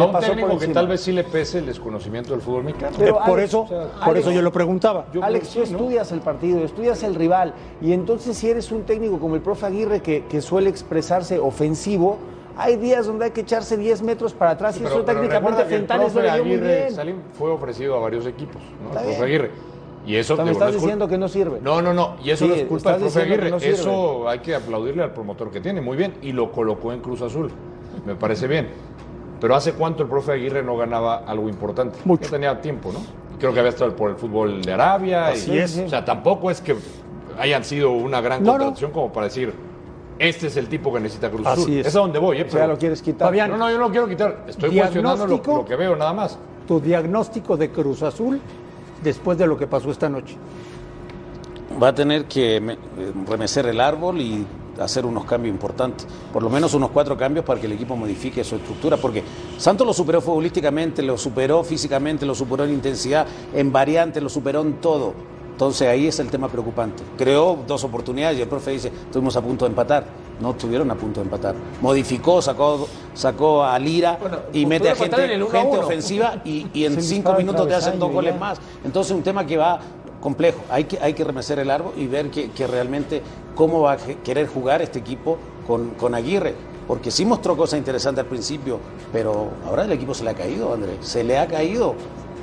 [0.00, 2.96] A un pasó técnico que tal vez sí le pese el desconocimiento del fútbol mexicano.
[2.98, 5.06] Pero, por Alex, eso, o sea, por Alex, eso yo lo preguntaba.
[5.12, 5.64] Yo Alex, tú ¿no?
[5.64, 9.66] estudias el partido, estudias el rival, y entonces si eres un técnico como el profe
[9.66, 12.16] Aguirre que, que suele expresarse ofensivo,
[12.56, 15.64] hay días donde hay que echarse 10 metros para atrás y Pero- eso pero técnicamente
[15.64, 16.94] Fentanes lo profe leyó muy Aguirre bien.
[16.94, 18.88] Salim fue ofrecido a varios equipos, ¿no?
[18.88, 19.22] Está El profe.
[19.24, 19.50] Aguirre.
[20.04, 21.60] Y eso O sea, me digo, no estás es diciendo que no sirve.
[21.62, 22.16] No, no, no.
[22.24, 23.50] Y eso Sí, no es culpa del profe Aguirre.
[23.50, 25.80] no eso hay que aplaudirle al promotor que tiene.
[25.80, 26.14] Muy bien.
[26.22, 27.50] Y lo colocó en Cruz Azul.
[28.04, 28.68] Me parece bien.
[29.42, 31.98] Pero ¿hace cuánto el profe Aguirre no ganaba algo importante?
[32.04, 32.24] Mucho.
[32.26, 33.00] No tenía tiempo, ¿no?
[33.34, 35.26] Y creo que había estado por el fútbol de Arabia.
[35.26, 35.76] Así y- es.
[35.78, 36.76] O sea, tampoco es que
[37.38, 38.58] hayan sido una gran No, no.
[38.58, 39.52] contratación como para decir,
[40.18, 41.74] este es el tipo que necesita Cruz Así Azul.
[41.74, 41.86] es.
[41.88, 42.42] Es a donde voy, ¿eh?
[42.46, 43.26] O sea, Pero- lo quieres quitar.
[43.28, 44.44] Fabián, no, no, yo no lo quiero quitar.
[44.46, 46.38] Estoy cuestionando lo, lo que veo nada más.
[46.68, 48.40] Tu diagnóstico de Cruz Azul
[49.02, 50.36] después de lo que pasó esta noche.
[51.82, 52.78] va a tener que me-
[53.28, 54.46] remecer el árbol y
[54.80, 58.42] hacer unos cambios importantes, por lo menos unos cuatro cambios para que el equipo modifique
[58.44, 59.22] su estructura, porque
[59.58, 64.62] Santos lo superó futbolísticamente, lo superó físicamente, lo superó en intensidad, en variante, lo superó
[64.62, 65.14] en todo.
[65.52, 67.02] Entonces ahí es el tema preocupante.
[67.16, 70.04] Creó dos oportunidades y el profe dice, estuvimos a punto de empatar.
[70.40, 71.54] No estuvieron a punto de empatar.
[71.80, 76.94] Modificó, sacó, sacó a Lira Bueno, y mete a gente, en ofensiva y, y en
[76.94, 78.40] Se cinco minutos te hacen dos goles ya.
[78.40, 78.60] más.
[78.82, 79.78] Entonces un tema que va
[80.20, 80.60] complejo.
[80.70, 83.22] Hay que, hay que remecer el árbol y ver que, que realmente
[83.54, 86.54] cómo va a que- querer jugar este equipo con, con Aguirre.
[86.88, 88.80] Porque sí mostró cosas interesantes al principio,
[89.12, 90.96] pero ahora el equipo se le ha caído, Andrés.
[91.00, 91.94] Se le ha caído.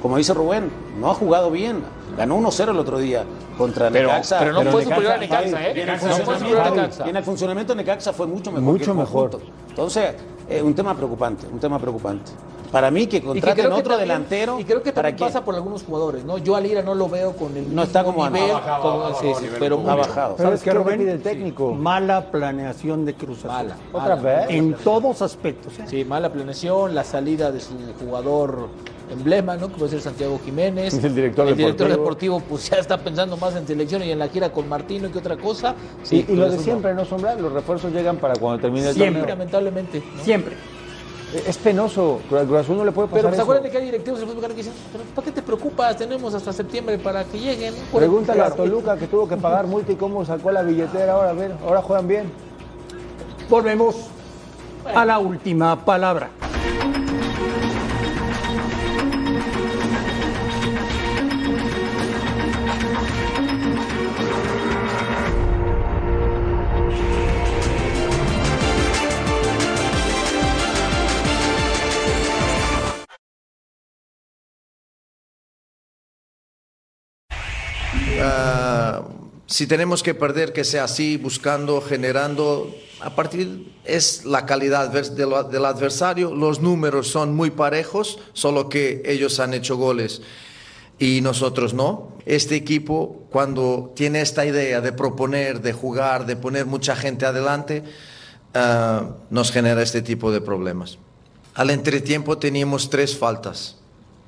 [0.02, 1.84] Como dice Rubén, no ha jugado bien.
[2.17, 3.26] Ganó 1-0 el otro día
[3.58, 4.39] contra Pero- Necaxa.
[4.39, 5.74] pero no fue Necaxa, superior a Necaxa, ¿eh?
[5.76, 8.63] Y en el fue funcionamiento, funcionamiento Necaxa fue mucho mejor.
[8.63, 9.30] Mucho que el mejor.
[9.32, 9.54] conjunto.
[9.69, 10.15] Entonces,
[10.50, 12.32] es un tema preocupante, un tema preocupante.
[12.72, 14.60] Para mí que contraten que otro también- delantero.
[14.60, 16.38] Y creo que ¿para también pasa por algunos jugadores, ¿no?
[16.38, 18.94] Yo a Lira no lo veo con el No está como nivel, Ha bajado, como-
[18.94, 19.90] ha bajado sí, a sí, nivel pero.
[19.90, 20.38] Ha bajado.
[20.38, 21.10] ¿Sabes ¿Sabes qué qué, es que Rubén?
[21.10, 21.74] el técnico?
[21.74, 23.50] Mala planeación de Cruz Azul.
[23.50, 23.76] Mala.
[23.92, 24.22] Otra mala.
[24.42, 24.46] vez.
[24.50, 25.80] En todos aspectos.
[25.80, 25.86] ¿eh?
[25.88, 28.68] Sí, mala planeación, la salida de su jugador
[29.12, 29.72] emblema, ¿no?
[29.72, 30.93] Como es el Santiago Jiménez.
[31.04, 32.36] El director El director deportivo.
[32.38, 35.17] deportivo, pues ya está pensando más en selección y en la gira con Martino que
[35.19, 35.76] otra cosa.
[36.04, 37.36] Sí, y, y lo de siempre, ¿no, Sombra?
[37.36, 39.22] Los refuerzos llegan para cuando termine el Siempre.
[39.22, 39.36] torneo.
[39.38, 40.04] Lamentablemente.
[40.15, 40.24] ¿no?
[40.24, 40.56] Siempre.
[41.48, 42.22] Es penoso.
[42.28, 43.43] Cruz Azul no le puede pasar Pero pues eso.
[43.43, 45.95] acuérdate que hay directivos del que dicen, "Pero ¿para qué te preocupas?
[45.95, 47.76] Tenemos hasta septiembre para que lleguen.
[47.91, 48.50] Por- Pregúntale a.
[48.50, 51.13] Toluca que tuvo que pagar multa y cómo sacó la billetera.
[51.13, 52.32] Ahora, a ver, ahora juegan bien.
[53.48, 53.95] Volvemos
[54.95, 56.32] a la última palabra.
[79.60, 85.15] Si tenemos que perder, que sea así, buscando, generando, a partir es la calidad vers-
[85.15, 90.22] de lo- del adversario, los números son muy parejos, solo que ellos han hecho goles.
[90.98, 92.13] y nosotros no.
[92.26, 97.84] Este equipo, cuando tiene esta idea de proponer, de jugar, de poner mucha gente adelante,
[98.54, 100.98] ah, nos genera este tipo de problemas.
[101.54, 103.76] Al entretiempo teníamos tres faltas,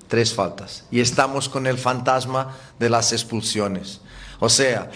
[0.09, 4.01] tres faltas, y estamos con el fantasma de las expulsiones.
[4.39, 4.89] O sea,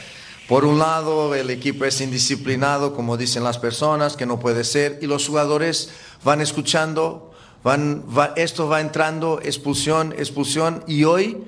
[0.47, 4.99] por un lado el equipo es indisciplinado, como dicen las personas, que no puede ser,
[5.01, 5.89] y los jugadores
[6.23, 7.31] van escuchando,
[7.63, 11.43] van, va- esto va entrando, expulsión, expulsión, y hoy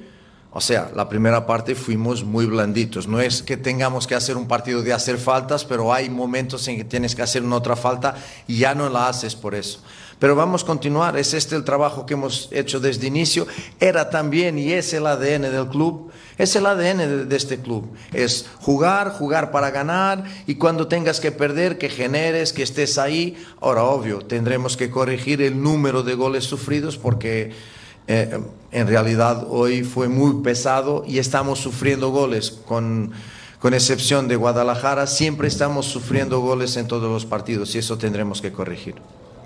[0.58, 3.08] o sea, la primera parte fuimos muy blanditos.
[3.08, 6.78] No es que tengamos que hacer un partido de hacer faltas, pero hay momentos en
[6.78, 8.16] que tienes que hacer una otra falta
[8.48, 9.82] y ya no la haces por eso.
[10.18, 11.16] Pero vamos a continuar.
[11.16, 13.46] Es este el trabajo que hemos hecho desde inicio.
[13.80, 16.10] Era también y es el ADN del club.
[16.40, 17.94] Es el ADN de, de este club.
[18.12, 23.38] Es jugar, jugar para ganar y cuando tengas que perder, que generes, que estés ahí.
[23.62, 27.77] Ahora, obvio, tendremos que corregir el número de goles sufridos porque
[28.08, 28.40] eh,
[28.72, 33.12] en realidad hoy fue muy pesado y estamos sufriendo goles, con,
[33.60, 38.42] con excepción de Guadalajara, siempre estamos sufriendo goles en todos los partidos y eso tendremos
[38.42, 38.96] que corregir.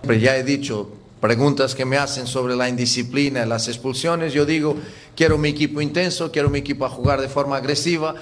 [0.02, 4.76] Pero ya he dicho, preguntas que me hacen sobre la indisciplina las expulsiones, yo digo,
[5.16, 8.16] quiero mi equipo intenso, quiero mi equipo a jugar de forma agresiva,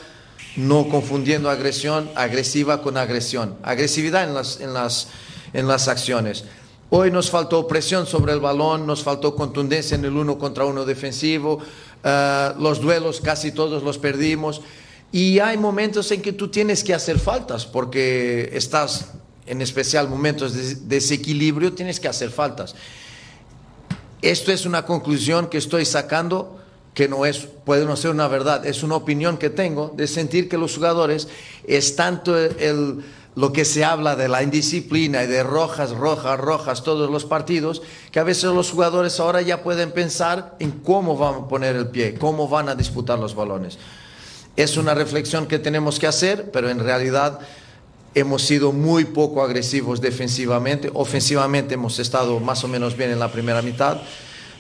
[0.58, 5.08] no confundiendo agresión agresiva con agresión, agresividad en las, en las,
[5.54, 6.44] en las acciones.
[6.92, 10.86] Hoy nos faltó presión sobre el balón, nos faltó contundencia en el uno contra uno
[10.86, 11.60] defensivo,
[12.04, 14.62] eh, los duelos casi todos los perdimos
[15.12, 19.12] y hay momentos en que tú tienes que hacer faltas porque estás
[19.46, 22.74] en especial momentos de desequilibrio, tienes que hacer faltas.
[24.22, 26.56] Esto es una conclusión que estoy sacando
[26.94, 30.50] que no es, puede no ser una verdad, es una opinión que tengo de sentir
[30.50, 31.28] que los jugadores
[31.66, 33.04] es tanto el, el-
[33.36, 37.82] lo que se habla de la indisciplina y de rojas, rojas, rojas todos los partidos,
[38.12, 41.88] que a veces los jugadores ahora ya pueden pensar en cómo van a poner el
[41.88, 43.78] pie, cómo van a disputar los balones.
[44.56, 47.40] Es una reflexión que tenemos que hacer, pero en realidad
[48.16, 50.90] hemos sido muy poco agresivos defensivamente.
[50.94, 54.00] Ofensivamente hemos estado más o menos bien en la primera mitad,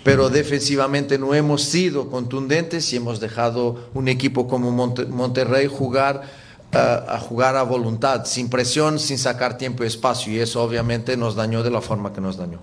[0.03, 6.48] pero defensivamente no hemos sido contundentes y hemos dejado un equipo como Monte- Monterrey jugar
[6.71, 11.17] eh, a jugar a voluntad, sin presión, sin sacar tiempo y espacio, y eso obviamente
[11.17, 12.59] nos dañó de la forma que nos dañó.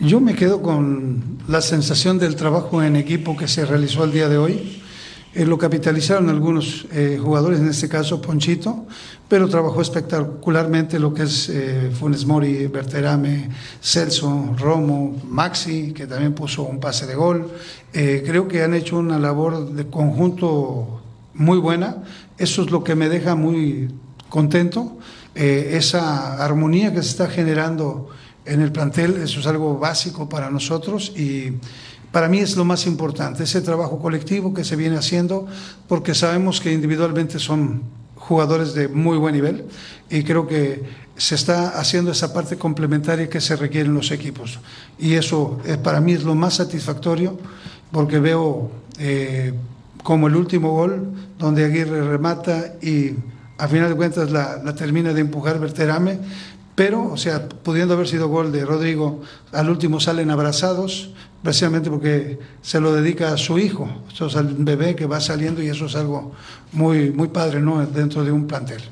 [0.00, 4.28] Yo me quedo con la sensación del trabajo en equipo que se realizó el día
[4.28, 4.82] de hoy.
[5.34, 8.86] Eh, lo capitalizaron algunos eh, jugadores, en este caso Ponchito,
[9.28, 13.50] pero trabajó espectacularmente lo que es eh, Funes Mori, Berterame,
[13.82, 17.50] Celso, Romo, Maxi, que también puso un pase de gol.
[17.92, 21.02] Eh, creo que han hecho una labor de conjunto
[21.34, 22.04] muy buena.
[22.38, 23.88] Eso es lo que me deja muy
[24.28, 24.96] contento.
[25.34, 28.08] Eh, esa armonía que se está generando
[28.44, 31.52] en el plantel, eso es algo básico para nosotros y
[32.10, 35.46] para mí es lo más importante, ese trabajo colectivo que se viene haciendo,
[35.86, 37.82] porque sabemos que individualmente son
[38.16, 39.66] jugadores de muy buen nivel
[40.08, 40.82] y creo que
[41.16, 44.58] se está haciendo esa parte complementaria que se requiere en los equipos.
[44.98, 47.38] Y eso eh, para mí es lo más satisfactorio
[47.90, 49.52] porque veo eh,
[50.02, 53.14] como el último gol, donde Aguirre remata y
[53.58, 56.18] a final de cuentas la, termina de empujar Berterame,
[56.74, 59.20] pero, o sea, pudiendo haber sido gol de Rodrigo,
[59.52, 64.94] al último salen abrazados, precisamente porque se lo dedica a su hijo, eso es bebé
[64.94, 66.32] que va saliendo y eso es algo
[66.72, 68.82] muy, muy padre, ¿no?, dentro de un plantel.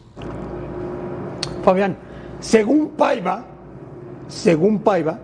[1.65, 1.97] Fabián,
[2.41, 3.47] según Paiva,
[4.27, 5.21] según Paiva,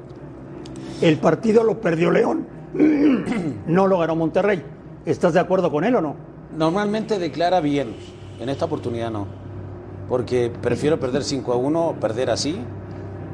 [1.01, 2.47] el partido lo perdió León,
[3.67, 4.63] no lo ganó Monterrey.
[5.05, 6.15] ¿Estás de acuerdo con él o no?
[6.57, 7.95] Normalmente declara bien,
[8.41, 9.27] en esta oportunidad no.
[10.09, 12.59] Porque prefiero perder 5 a 1, perder así.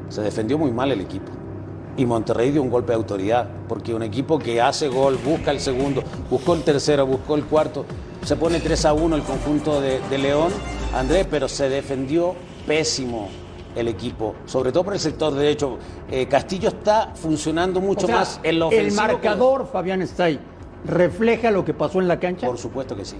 [0.09, 1.31] Se defendió muy mal el equipo.
[1.97, 5.59] Y Monterrey dio un golpe de autoridad, porque un equipo que hace gol, busca el
[5.59, 7.85] segundo, buscó el tercero, buscó el cuarto,
[8.23, 10.51] se pone 3 a 1 el conjunto de, de León,
[10.95, 13.27] Andrés, pero se defendió pésimo
[13.75, 15.77] el equipo, sobre todo por el sector derecho.
[16.09, 19.01] Eh, Castillo está funcionando mucho O sea, más en lo El ofensivo.
[19.07, 20.39] que- marcador, Fabián, está ahí.
[20.85, 22.47] ¿Refleja lo que pasó en la cancha?
[22.47, 23.17] Por supuesto que sí.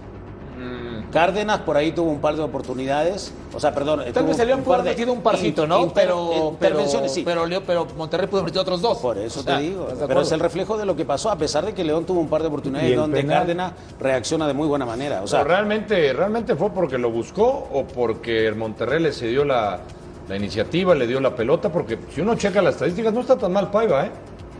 [1.12, 4.64] Cárdenas por ahí tuvo un par de oportunidades, o sea, perdón, Tal vez León un
[4.64, 5.80] pudo par haber de metido un parcito, ¿no?
[5.80, 7.24] inter- pero, intervenciones, sí.
[7.26, 9.00] pero, Leo- pero Monterrey pudo haber metido otros dos.
[9.00, 9.84] Por eso O sea, te digo.
[9.86, 12.06] ¿estás de Pero es el reflejo de lo que pasó, a pesar de que León
[12.06, 13.40] tuvo un par de oportunidades donde penal.
[13.40, 15.24] Cárdenas reacciona de muy buena manera.
[15.24, 19.44] O sea, Pero realmente, realmente fue porque lo buscó o porque el Monterrey le cedió
[19.46, 19.80] la,
[20.28, 23.52] la iniciativa, le dio la pelota, porque si uno checa las estadísticas no está tan
[23.52, 24.12] mal Paiva, ¿eh?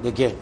[0.02, 0.34] ¿De qué?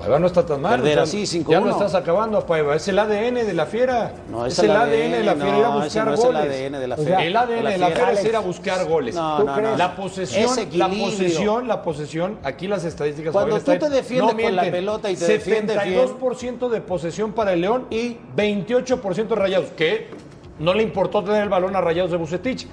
[0.00, 0.80] Paiva no está tan mal.
[0.80, 1.50] Perder o sea, así, 5-1.
[1.50, 2.74] Ya no estás acabando a Paiva.
[2.74, 4.12] Es el ADN de la fiera.
[4.30, 6.26] No, es, el ADN de la fiera ir a no, ese buscar no es el
[6.26, 6.42] goles.
[6.42, 7.22] ADN de la O sea, fiera.
[7.24, 9.14] el ADN de la fiera es ir a buscar goles.
[9.14, 9.76] No, ¿Tú no.
[9.76, 14.70] La posesión, la posesión, la posesión, aquí las estadísticas Cuando tú te defiendes con la
[14.70, 16.08] pelota y te defiendes bien.
[16.08, 20.08] 72% de posesión para el León y 28% de Rayados, que
[20.58, 22.66] no le importó tener el balón a Rayados de Bucetich.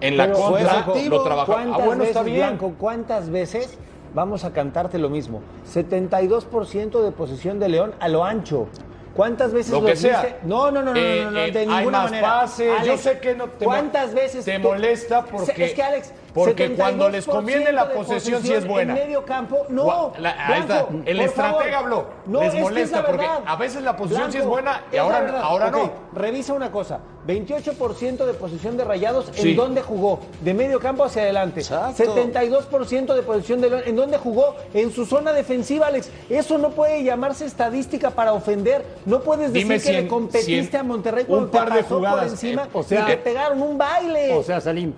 [0.00, 1.52] En la Pero, contra lo trabajó.
[1.52, 2.38] Ah, ¿Cuántas bueno, está bien.
[2.38, 3.78] Blanco, ¿cuántas veces
[4.14, 5.40] vamos a cantarte lo mismo?
[5.72, 8.68] 72% de posesión de León a lo ancho.
[9.14, 10.22] ¿Cuántas veces Lo lo que sea.
[10.22, 10.36] dice?
[10.42, 12.28] No, no, no, no, Eh, no, no, eh, de hay ninguna más manera.
[12.28, 16.12] pases, yo Alex, sé que no te ¿Cuántas veces te molesta porque- es que Alex,
[16.34, 18.92] porque cuando les 72% conviene la posesión sí es buena.
[18.94, 20.12] En medio campo, no.
[20.18, 20.82] La- ahí está.
[20.84, 22.06] Blanco, El estratega habló.
[22.26, 24.82] No, Les es que es molesta porque a veces la posición sí es Blanco, buena
[24.90, 25.82] y es ahora- ahora no.
[25.84, 29.50] Ok, Revisa una cosa, 28% de posición de Rayados, Sí.
[29.50, 30.20] ¿en dónde jugó?
[30.42, 31.62] De medio campo hacia adelante.
[31.62, 34.56] 72% de posición de ¿en dónde jugó?
[34.74, 36.10] En su zona defensiva, Alex.
[36.28, 38.84] Eso no puede llamarse estadística para ofender.
[39.06, 41.74] No puedes decir Dime que si le competiste si a Monterrey un cuando par te
[41.76, 44.32] de jugadas, por encima eh, o sea, te pegaron un baile.
[44.34, 44.92] O sea, Salim,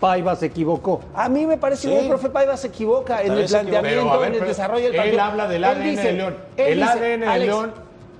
[0.00, 1.00] Paiva se equivocó.
[1.14, 1.88] A mí me parece Sí.
[1.94, 4.92] que el profe Paiva se equivoca en el planteamiento, Pero, ver, en el desarrollo del
[4.94, 5.22] él partido.
[5.22, 6.36] habla del ADN de León.
[6.56, 7.72] él El dice, ADN de León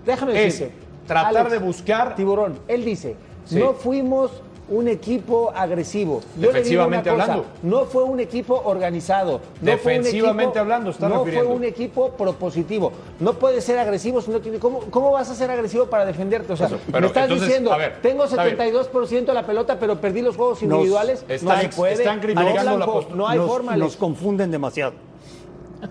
[0.05, 0.75] déjame es decirte,
[1.07, 3.57] tratar de buscar- Tiburón, él dice, Sí.
[3.59, 6.21] no fuimos un equipo agresivo.
[6.39, 7.45] Yo le digo una Defensivamente cosa, hablando.
[7.63, 9.41] No fue un equipo organizado.
[9.61, 11.49] No Defensivamente fue un equipo, hablando, está No refiriendo.
[11.49, 12.93] fue un equipo propositivo.
[13.21, 14.59] No puede ser agresivo si no tiene...
[14.59, 16.53] ¿Cómo, cómo vas a ser agresivo para defenderte?
[16.53, 18.57] O sea, Eso, pero me estás entonces, diciendo, a ver, tengo está bien.
[18.59, 21.25] 72% de la pelota, pero perdí los juegos Nos- individuales.
[21.29, 21.93] no están- se puede.
[21.95, 23.17] están criticando No, la Blanco, postura.
[23.17, 24.95] No hay nos, forma, nos confunden demasiado.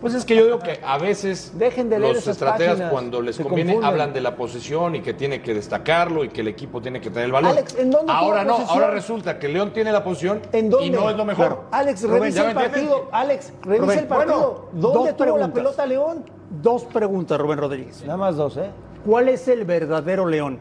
[0.01, 3.21] Pues es que yo digo que a veces Dejen de leer los estrategas páginas, cuando
[3.21, 3.87] les conviene confunden.
[3.87, 7.09] hablan de la posesión y que tiene que destacarlo y que el equipo tiene que
[7.09, 7.51] tener el balón.
[7.51, 8.77] Alex, ¿en dónde ahora no, posesión?
[8.79, 10.87] ahora resulta que León tiene la posición ¿En dónde?
[10.87, 11.45] y no es lo mejor.
[11.47, 11.63] Claro.
[11.71, 13.09] Alex, Rubén, revisa ¿ya el partido.
[13.11, 14.69] Alex, revisa Rubén, el partido.
[14.73, 16.25] bueno, ¿Dónde tuvo la pelota León?
[16.61, 18.01] Dos preguntas, Rubén Rodríguez.
[18.05, 18.69] Nada más dos, ¿eh?
[19.05, 20.59] ¿Cuál es el verdadero León?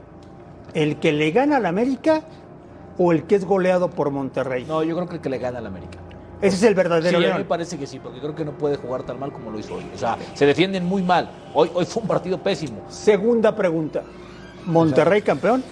[0.74, 2.22] ¿El que le gana al América
[2.98, 4.64] o el que es goleado por Monterrey?
[4.68, 5.98] No, yo creo que el que le gana al América.
[6.40, 8.76] Ese es el Sí, verdadero a mí parece que sí, porque creo que no puede
[8.76, 9.86] jugar tan mal como lo hizo hoy.
[9.94, 11.30] O sea, se defienden muy mal.
[11.54, 12.82] Hoy, hoy fue un partido pésimo.
[12.88, 14.02] Segunda pregunta.
[14.66, 15.62] ¿Monterrey campeón?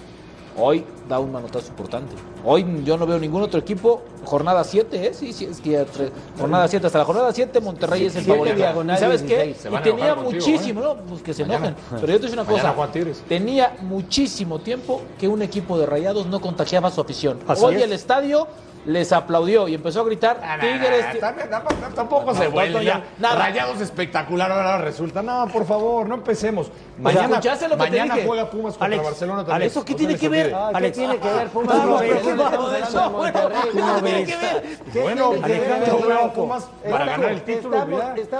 [0.55, 2.13] Hoy da un manotazo importante.
[2.45, 4.03] Hoy yo no veo ningún otro equipo.
[4.23, 5.11] Jornada 7, ¿eh?
[5.13, 6.85] Sí, sí, es que ya tre- jornada 7.
[6.85, 8.55] Hasta la jornada 7 Monterrey es el favorito.
[8.57, 9.45] diagonal ¿Y sabes qué?
[9.45, 9.57] 16.
[9.57, 10.95] Se Y tenía contigo, muchísimo, ¿no?
[10.97, 11.69] Pues que se Mañana.
[11.69, 11.85] enojen.
[12.01, 12.75] Pero yo te decir una cosa.
[13.27, 17.39] Tenía muchísimo tiempo que un equipo de rayados no contagiaba a su afición.
[17.47, 17.81] Así Hoy es.
[17.83, 18.47] el estadio
[18.85, 21.05] les aplaudió y empezó a gritar Tigres.
[21.07, 23.03] Ah, también, tampoco, tampoco se vuelve ya.
[23.19, 25.21] Rayados espectacular ahora resulta.
[25.21, 26.71] No, por favor, no empecemos.
[26.97, 28.27] Mañana, ¿escuchaste lo que te mañana dije?
[28.27, 29.67] juega Pumas contra Alex, Barcelona también.
[29.67, 30.53] ¿Eso qué tiene que ver?
[30.53, 31.81] Ah, ¿Qué tiene que ver Pumas?
[31.81, 34.79] tú no ves, eso, bueno, no ¿qué tiene ves.
[34.91, 35.43] que Bueno, que?
[35.43, 36.57] Alejandro Blanco?
[36.89, 37.77] para ganar el título.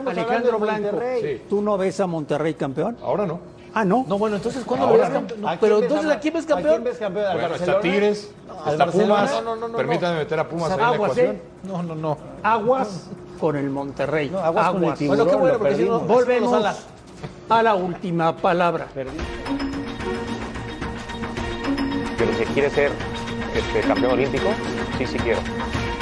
[0.07, 1.45] Alejandro hablando de Blanco.
[1.49, 2.97] ¿tú no ves a Monterrey campeón?
[3.01, 3.52] Ahora no.
[3.75, 4.05] Ah, no.
[4.07, 5.15] No, bueno, entonces ¿cuándo Ahora lo ves no.
[5.19, 5.41] campeón?
[5.41, 6.83] No, ¿A pero entonces a- ¿a quién ves ¿A quién campeón?
[6.83, 7.25] ves campeón?
[7.25, 7.81] ¿Al Bueno, está Barcelona?
[7.81, 8.31] Tigres,
[8.65, 8.85] ¿Al está?
[8.91, 9.31] Pumas.
[9.31, 11.35] No, no, no, no, Permítanme meter a Pumas ahí en la Aguas, ecuación.
[11.35, 11.41] ¿eh?
[11.63, 12.17] No, no, no.
[12.43, 13.07] Aguas
[13.39, 14.29] con el Monterrey.
[14.29, 15.17] No, aguas con el tiburón.
[15.25, 15.99] Bueno, qué bueno, porque si no.
[16.01, 16.85] Volvemos nos alas.
[17.49, 18.87] a la última palabra.
[22.17, 22.91] Pero si quiere ser
[23.55, 24.49] este, campeón olímpico,
[24.97, 25.39] sí, sí quiero.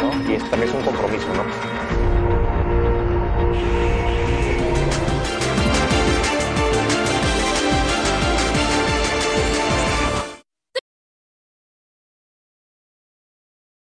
[0.02, 0.30] ¿no?
[0.30, 1.71] Y es, también es un compromiso, ¿no?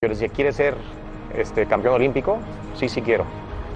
[0.06, 0.76] Pero si quiere ser
[1.36, 2.38] este, campeón olímpico,
[2.78, 3.24] sí, sí quiero.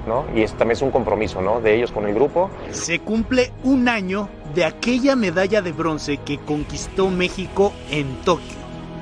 [0.07, 0.25] ¿no?
[0.33, 1.61] Y es, también es un compromiso ¿no?
[1.61, 2.49] de ellos con el grupo.
[2.71, 8.55] Se cumple un año de aquella medalla de bronce que conquistó México en Tokio.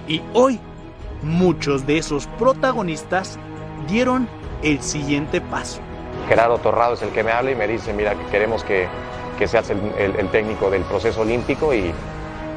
[0.08, 0.58] Y hoy,
[1.22, 3.38] muchos de esos protagonistas
[3.86, 4.26] dieron
[4.62, 5.80] el siguiente paso.
[6.28, 8.86] Gerardo Torrado es el que me habla y me dice, mira, que queremos que,
[9.38, 11.92] que seas el, el- el técnico del proceso olímpico y,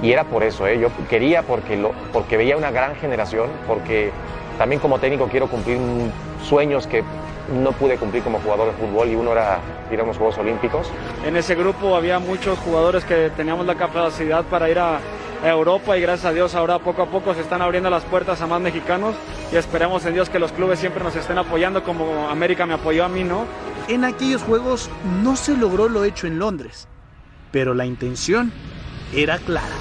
[0.01, 0.79] y era por eso, ¿eh?
[0.79, 4.11] yo quería porque, lo, porque veía una gran generación, porque
[4.61, 5.79] también como técnico quiero cumplir
[6.47, 7.03] sueños que
[7.51, 9.57] no pude cumplir como jugador de fútbol y uno era
[9.91, 10.87] ir a unos Juegos Olímpicos.
[11.25, 14.99] En ese grupo había muchos jugadores que teníamos la capacidad para ir a,
[15.43, 18.39] a Europa y gracias a Dios ahora poco a poco se están abriendo las puertas
[18.39, 19.15] a más mexicanos
[19.51, 23.03] y esperemos en Dios que los clubes siempre nos estén apoyando como América me apoyó
[23.03, 23.45] a mí, ¿no?
[23.87, 24.91] En aquellos juegos
[25.23, 26.87] no se logró lo hecho en Londres,
[27.51, 28.51] pero la intención
[29.11, 29.73] era clara.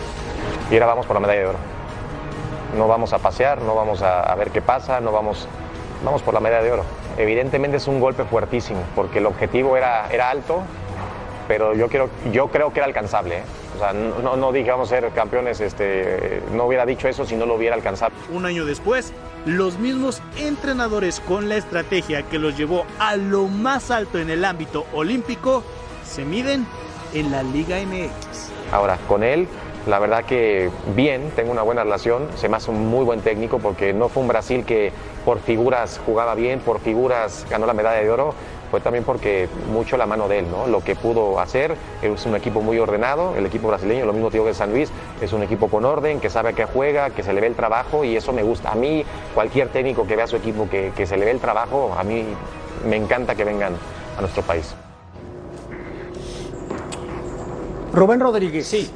[0.70, 1.69] Y ahora vamos por la medalla de oro.
[2.76, 5.48] No vamos a pasear, no vamos a, a ver qué pasa, no vamos,
[6.04, 6.84] vamos por la medalla de oro.
[7.18, 10.62] Evidentemente es un golpe fuertísimo, porque el objetivo era, era alto,
[11.48, 13.38] pero yo, quiero, yo creo que era alcanzable.
[13.38, 13.42] ¿eh?
[13.74, 17.24] O sea, no, no, no dije vamos a ser campeones, este, no hubiera dicho eso
[17.24, 18.12] si no lo hubiera alcanzado.
[18.32, 19.12] Un año después,
[19.46, 24.44] los mismos entrenadores con la estrategia que los llevó a lo más alto en el
[24.44, 25.64] ámbito olímpico
[26.04, 26.66] se miden
[27.14, 28.50] en la Liga MX.
[28.72, 29.48] Ahora, con él,
[29.86, 33.58] la verdad que bien, tengo una buena relación, se me hace un muy buen técnico
[33.58, 34.92] porque no fue un Brasil que
[35.24, 38.34] por figuras jugaba bien, por figuras ganó la medalla de oro,
[38.70, 40.66] fue también porque mucho la mano de él, ¿no?
[40.66, 44.44] Lo que pudo hacer, es un equipo muy ordenado, el equipo brasileño, lo mismo digo
[44.44, 47.32] que San Luis, es un equipo con orden, que sabe a qué juega, que se
[47.32, 48.70] le ve el trabajo y eso me gusta.
[48.70, 49.04] A mí,
[49.34, 52.04] cualquier técnico que vea a su equipo que, que se le ve el trabajo, a
[52.04, 52.24] mí
[52.86, 53.72] me encanta que vengan
[54.16, 54.74] a nuestro país.
[57.92, 58.66] Rubén Rodríguez.
[58.66, 58.90] Sí.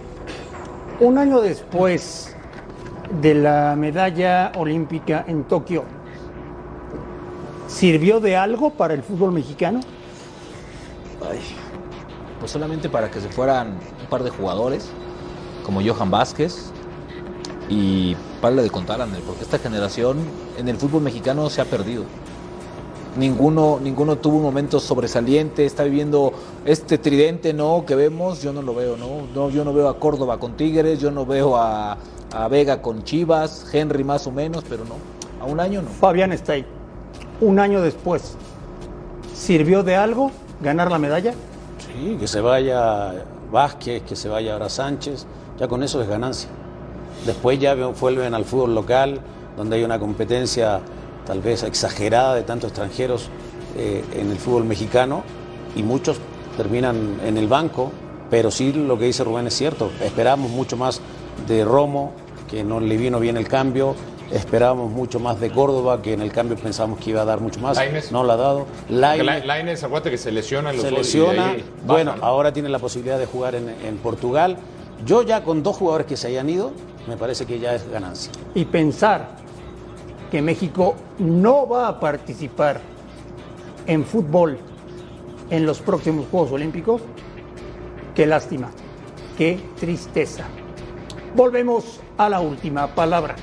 [1.00, 2.36] Un año después
[3.20, 5.82] de la medalla olímpica en Tokio,
[7.66, 9.80] ¿sirvió de algo para el fútbol mexicano?
[11.28, 11.40] Ay,
[12.38, 14.88] pues solamente para que se fueran un par de jugadores,
[15.64, 16.70] como Johan Vázquez
[17.68, 20.18] y para de contar, André, porque esta generación
[20.56, 22.04] en el fútbol mexicano se ha perdido.
[23.16, 26.32] Ninguno, ninguno tuvo un momento sobresaliente, está viviendo
[26.64, 29.28] este tridente no que vemos, yo no lo veo, ¿no?
[29.32, 31.96] no yo no veo a Córdoba con Tigres, yo no veo a,
[32.32, 34.96] a Vega con Chivas, Henry más o menos, pero no,
[35.40, 35.90] a un año no.
[35.90, 36.66] Fabián Stay,
[37.40, 38.36] un año después,
[39.32, 41.34] ¿sirvió de algo ganar la medalla?
[41.78, 43.12] Sí, que se vaya
[43.52, 45.24] Vázquez, que se vaya ahora Sánchez,
[45.58, 46.50] ya con eso es ganancia.
[47.24, 49.20] Después ya vuelven al fútbol local,
[49.56, 50.80] donde hay una competencia
[51.26, 53.28] tal vez exagerada de tantos extranjeros
[53.76, 55.22] eh, en el fútbol mexicano
[55.76, 56.18] y muchos
[56.56, 57.90] terminan en el banco,
[58.30, 61.00] pero sí lo que dice Rubén es cierto, esperamos mucho más
[61.48, 62.12] de Romo,
[62.48, 63.94] que no le vino bien el cambio,
[64.30, 67.60] esperábamos mucho más de Córdoba, que en el cambio pensamos que iba a dar mucho
[67.60, 68.12] más, Lainez.
[68.12, 68.66] no lo ha dado.
[68.90, 71.42] Lainez- Lainez, acuérdate que se lesiona en los se lesiona.
[71.48, 71.56] baja,
[71.86, 72.24] bueno, ¿no?
[72.24, 74.56] ahora tiene la posibilidad de jugar en, en Portugal.
[75.04, 76.72] Yo ya con dos jugadores que se hayan ido,
[77.08, 78.30] me parece que ya es ganancia.
[78.54, 79.28] Y pensar
[80.34, 82.80] que México no va a participar
[83.86, 84.58] en fútbol
[85.48, 87.02] en los próximos Juegos Olímpicos,
[88.16, 88.68] qué lástima,
[89.38, 90.42] qué tristeza.
[91.36, 93.36] Volvemos a la última palabra.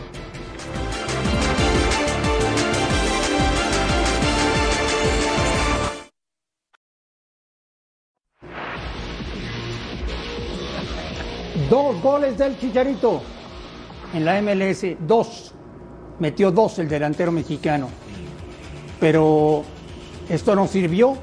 [11.70, 13.22] Dos goles del Chicharito
[14.14, 15.54] en la MLS, dos.
[16.22, 17.90] Metió dos el delantero mexicano.
[19.00, 19.64] Pero
[20.30, 21.18] esto no sirvió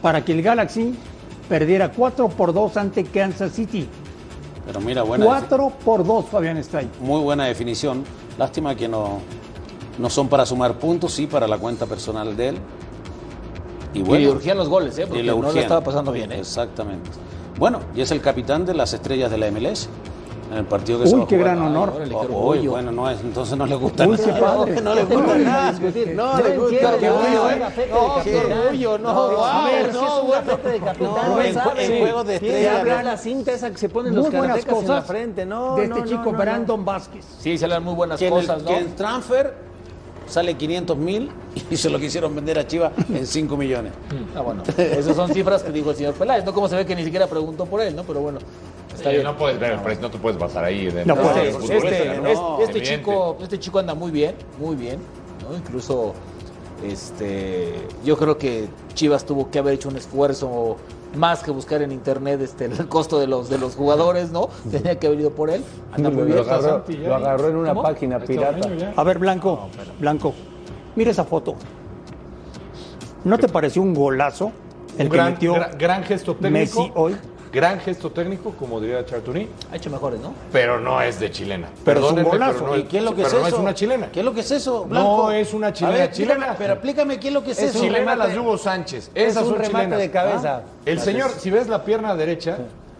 [0.00, 0.94] para que el Galaxy
[1.48, 3.88] perdiera 4 por 2 ante Kansas City.
[4.64, 6.88] Pero mira, buena 4 por 2, Fabián Stay.
[7.00, 8.04] muy buena definición.
[8.38, 9.18] Lástima que no,
[9.98, 12.58] no son para sumar puntos, sí para la cuenta personal de él.
[13.92, 15.02] Y le urgían los goles, ¿eh?
[15.02, 16.30] y porque le no lo estaba pasando bien.
[16.30, 16.38] ¿eh?
[16.38, 17.10] Exactamente.
[17.58, 19.88] Bueno, y es el capitán de las estrellas de la MLS.
[20.50, 21.56] En el partido que se Uy, va a qué jugar.
[21.56, 21.92] gran honor.
[21.94, 24.40] Uy, Órale, uy, bueno, no es, entonces no le gusta Uy, nada.
[24.40, 24.80] padre.
[24.82, 25.70] No le gusta nada.
[25.72, 26.14] discutir.
[26.14, 26.94] No le gusta.
[26.94, 27.58] entiendo, Qué no, orgullo, no, ¿eh?
[27.90, 29.12] No, qué orgullo, no.
[29.12, 30.52] No, a wow, ver, no, bueno.
[31.78, 33.02] en, juegos de estrella.
[33.02, 36.04] la cinta esa que se ponen los karatecas en la frente, no, de este no,
[36.06, 37.24] chico no, no, Brandon Vázquez.
[37.40, 38.68] Sí, se le dan muy buenas cosas, ¿no?
[38.68, 39.54] que en transfer
[40.26, 41.30] sale 500 mil
[41.70, 43.92] y se lo quisieron vender a Chivas en 5 millones.
[44.36, 46.52] Ah, bueno, esas son cifras que dijo el señor Peláez, ¿no?
[46.52, 48.02] Como se ve que ni siquiera preguntó por él, ¿no?
[48.04, 48.38] Pero bueno,
[48.98, 49.24] está Sí, bien.
[49.26, 50.86] no puedes precio, no te puedes basar ahí.
[50.90, 52.58] De No, de- este, este, este- ¿no?
[52.60, 54.98] este chico, este chico anda muy bien, muy bien,
[55.48, 55.56] ¿no?
[55.56, 56.14] Incluso
[56.86, 57.74] este,
[58.04, 60.76] yo creo que Chivas tuvo que haber hecho un esfuerzo
[61.16, 64.48] más que buscar en internet este, el costo de los de los jugadores, ¿no?
[64.70, 65.64] Tenía que haber ido por él.
[65.92, 66.36] Anda muy bien.
[66.36, 67.82] Lo agarró, lo agarró en una ¿Cómo?
[67.82, 68.68] página pirata.
[68.94, 69.68] A ver, Blanco,
[69.98, 70.34] Blanco,
[70.94, 71.54] mira esa foto.
[73.24, 74.52] ¿No te pareció un golazo
[74.98, 76.50] el Un que gran, metió gran- gran gesto técnico.
[76.82, 77.16] Messi hoy?
[77.52, 80.34] Gran gesto técnico, como diría Chartuní, Ha hecho mejores, ¿no?
[80.52, 81.68] pero no es de chilena.
[81.84, 82.52] Pero es un golazo.
[82.58, 83.56] pero no ¿Y qué es lo que pero es no eso?
[83.56, 84.08] es una chilena.
[84.12, 85.16] ¿Qué es lo que es eso, Blanco?
[85.24, 85.96] No es una chilena.
[85.96, 86.32] Ver, chilena.
[86.34, 87.80] explícame, pero explícame qué es lo que es, Es eso.
[87.80, 89.10] chilena remate- las de Hugo Sánchez.
[89.14, 89.98] es Esas un son remate chilenas.
[89.98, 90.56] de cabeza.
[90.56, 90.62] Ah.
[90.84, 92.58] El señor, si ves la pierna derecha,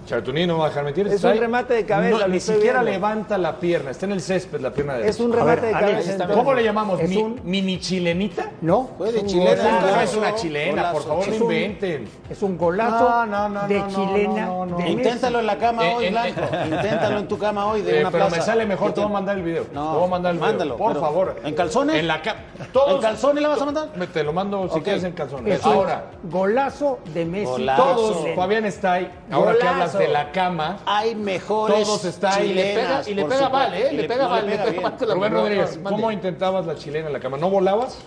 [0.08, 1.06] Chartuní no me va a dejar mentir.
[1.06, 2.92] Es está un remate de cabeza, No, ni estoy siquiera viendo.
[2.98, 5.10] levanta la pierna, está en el césped la pierna derecha.
[5.10, 6.28] Es un remate ver, de cabeza.
[6.28, 7.02] ¿Cómo le llamamos?
[7.02, 8.50] Mi- un- ¿Mini chilenita?
[8.62, 9.80] No, de un chilena.
[9.80, 12.08] No es una chilena, por favor, no Es un- inventen.
[12.30, 14.78] Es un golazo No, no, no, de chilena no, no, no.
[14.78, 14.88] de.
[14.88, 16.40] Inténtalo en la cama Eh, hoy, en- Blanco.
[16.64, 18.36] Inténtalo en tu cama hoy de Eh, una pero plaza.
[18.36, 19.66] me sale mejor, ¿Qué te voy a mandar el video.
[19.74, 20.48] No, te voy a mandar el video.
[20.48, 21.36] mándalo, por favor.
[21.44, 21.96] ¿en calzones?
[21.96, 22.40] En la cama.
[22.88, 23.88] ¿En calzones le vas a mandar?
[24.12, 25.62] Te lo mando si quieres en calzones.
[25.64, 27.44] Ahora, golazo de Messi.
[27.44, 27.82] Golazo.
[27.82, 28.26] todos.
[28.34, 29.10] Fabián está ahí.
[29.30, 29.74] Ahora que Golazo.
[29.74, 33.74] hablas de la cama, Hay mejores Todos están- y le pega- y le pega mal,
[33.74, 33.92] ¿eh?
[33.92, 34.82] Le pega mal, le pega bien.
[34.82, 35.32] mal con la Rubén.
[35.32, 35.90] Rodríguez, Mande.
[35.90, 37.36] ¿cómo intentabas la chilena en la cama?
[37.36, 37.98] ¿No volabas?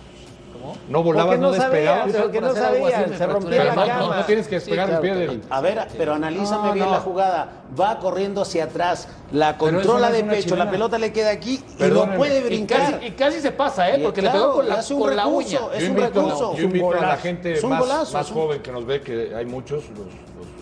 [0.88, 2.06] ¿No volabas, no, no sabía, despegabas?
[2.06, 4.16] no me se fracturé la la no, cama.
[4.16, 5.42] no tienes que despegar claro el pie del...
[5.50, 6.92] A ver, pero analízame No, bien no.
[6.92, 7.48] la jugada.
[7.78, 10.64] Va corriendo hacia atrás, la controla de pecho, chilena.
[10.66, 12.92] la pelota le queda aquí y no puede Y brincar.
[12.92, 13.98] casi, y casi se pasa, ¿eh?
[14.04, 15.76] Porque le pegó con la, un con la recurso, uña.
[15.76, 16.54] Es yo un recurso.
[16.56, 17.22] yo invito a la golazo.
[17.22, 20.06] gente Es un más, golazo, más joven que nos ve, que hay muchos, los,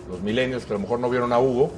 [0.09, 1.71] los- milenios que a lo mejor no vieron a Hugo,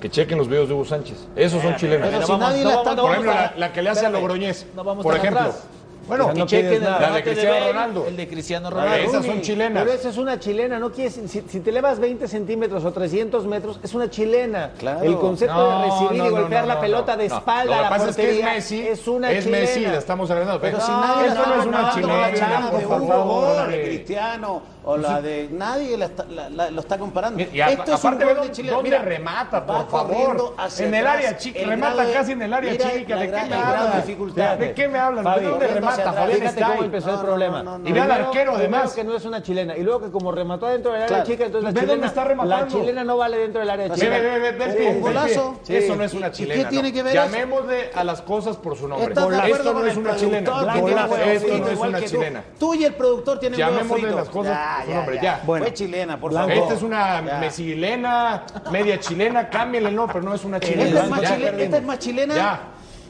[0.00, 1.16] que chequen los videos de Hugo Sánchez.
[1.36, 2.08] Esos son chilenos.
[2.10, 4.10] pero si nadie la está- Por ejemplo, la, la que le hace a.
[4.10, 5.40] Logroñez, No vamos por tan ejemplo.
[5.48, 5.64] atrás.
[6.08, 8.06] Bueno, que chequen el la de remate Cristiano Bale, Ronaldo.
[8.08, 8.90] El de Cristiano Ronaldo.
[8.90, 9.84] ver, esas son chilenas.
[9.84, 13.46] Pero esa es una chilena, no quieres, si, si te elevas 20 centímetros o 300
[13.46, 14.72] metros, es una chilena.
[14.76, 15.02] Claro.
[15.04, 17.22] El concepto No, de recibir no, y no, golpear no, la no, pelota no.
[17.22, 19.44] de No, espalda Lo a que la pasa es que es Messi, es una es
[19.44, 19.62] chilena.
[19.62, 20.60] Messi, la estamos agregando.
[20.60, 22.86] Pero No, si nadie eso está no es una hablando, chilena, la chilena por de
[22.86, 23.56] favor.
[23.56, 23.82] La de.
[23.84, 27.42] Cristiano o la de nadie la está- la- la- lo está comparando.
[27.52, 28.70] Y a- Esto es un gol de dónde- Chile.
[28.70, 30.54] dónde Mira, remata, por favor.
[30.78, 33.14] En el área chica, el remata grado casi en el área chica.
[33.16, 34.00] la ¿De qué me el grado de hablan?
[34.06, 34.56] dificultad.
[34.58, 35.24] ¿De qué me hablan?
[35.24, 36.12] Fabi, ¿De dónde remata.
[36.12, 37.62] Fabián Fíjate cómo empezó el No, problema.
[37.62, 37.88] no, no, no.
[37.88, 38.92] Y ve al arquero, además.
[38.94, 39.76] que no es una chilena.
[39.76, 41.24] Y luego que como remató adentro del área Claro.
[41.30, 42.78] chica, entonces la chilena, está la rematando.
[42.80, 44.08] chilena no vale dentro del área chica.
[44.08, 45.60] Ve, ve, ve, ve el Un el golazo.
[45.68, 46.68] Eso no es ¿Y- una y qué chilena.
[46.68, 47.14] tiene que ver?
[47.14, 49.08] Llamémosle a las cosas por su nombre.
[49.08, 50.38] ¿Estás de acuerdo Esto no es el una chilena.
[50.40, 52.44] Esto no es una chilena.
[52.58, 54.16] Tú y el productor tienen huevo Llamémosle frito.
[54.16, 55.22] las cosas Ya, ya, nombre, ya.
[55.22, 55.40] ya.
[55.44, 55.64] Bueno.
[55.66, 56.52] Fue chilena, por favor.
[56.52, 60.84] Esta es una mesilena, media chilena, cámbienle el nombre, pero no es una chilena.
[60.88, 61.34] Esta es más Ya.
[61.36, 62.60] chilena, esta es más chilena Ya.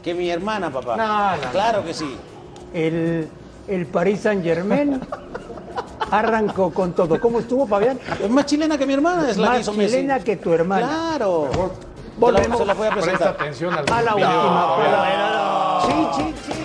[0.02, 0.96] que mi hermana, papá.
[0.96, 1.50] No, no, no.
[1.52, 2.16] Claro que sí.
[2.74, 3.28] El,
[3.68, 5.00] el Paris Saint Germain
[6.10, 7.20] arrancó con todo.
[7.20, 7.98] ¿Cómo estuvo, Fabián?
[8.22, 9.96] Es más chilena que mi hermana, es la que Más Messi.
[9.96, 10.86] chilena que tu hermana.
[11.16, 11.50] Claro.
[12.18, 13.34] Volvemos Se la voy a Presta presentar.
[13.40, 15.80] atención al a la última.
[15.86, 16.59] Sí, sí, sí.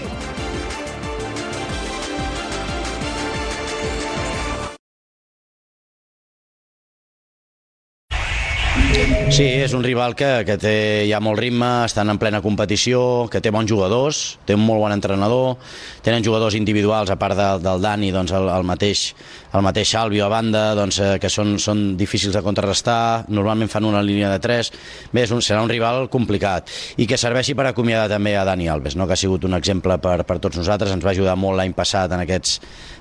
[9.26, 10.76] Sí, és un rival que, que té
[11.10, 14.94] ja molt ritme, estan en plena competició, que té bons jugadors, té un molt bon
[14.94, 15.58] entrenador,
[16.06, 19.10] tenen jugadors individuals, a part de, del Dani, doncs el, el mateix
[19.56, 23.88] el mateix Salvio a banda, doncs, eh, que són, són difícils de contrarrestar, normalment fan
[23.88, 24.72] una línia de 3,
[25.14, 28.68] bé, és un, serà un rival complicat, i que serveixi per acomiadar també a Dani
[28.72, 29.08] Alves, no?
[29.08, 32.12] que ha sigut un exemple per, per tots nosaltres, ens va ajudar molt l'any passat
[32.12, 32.58] en aquests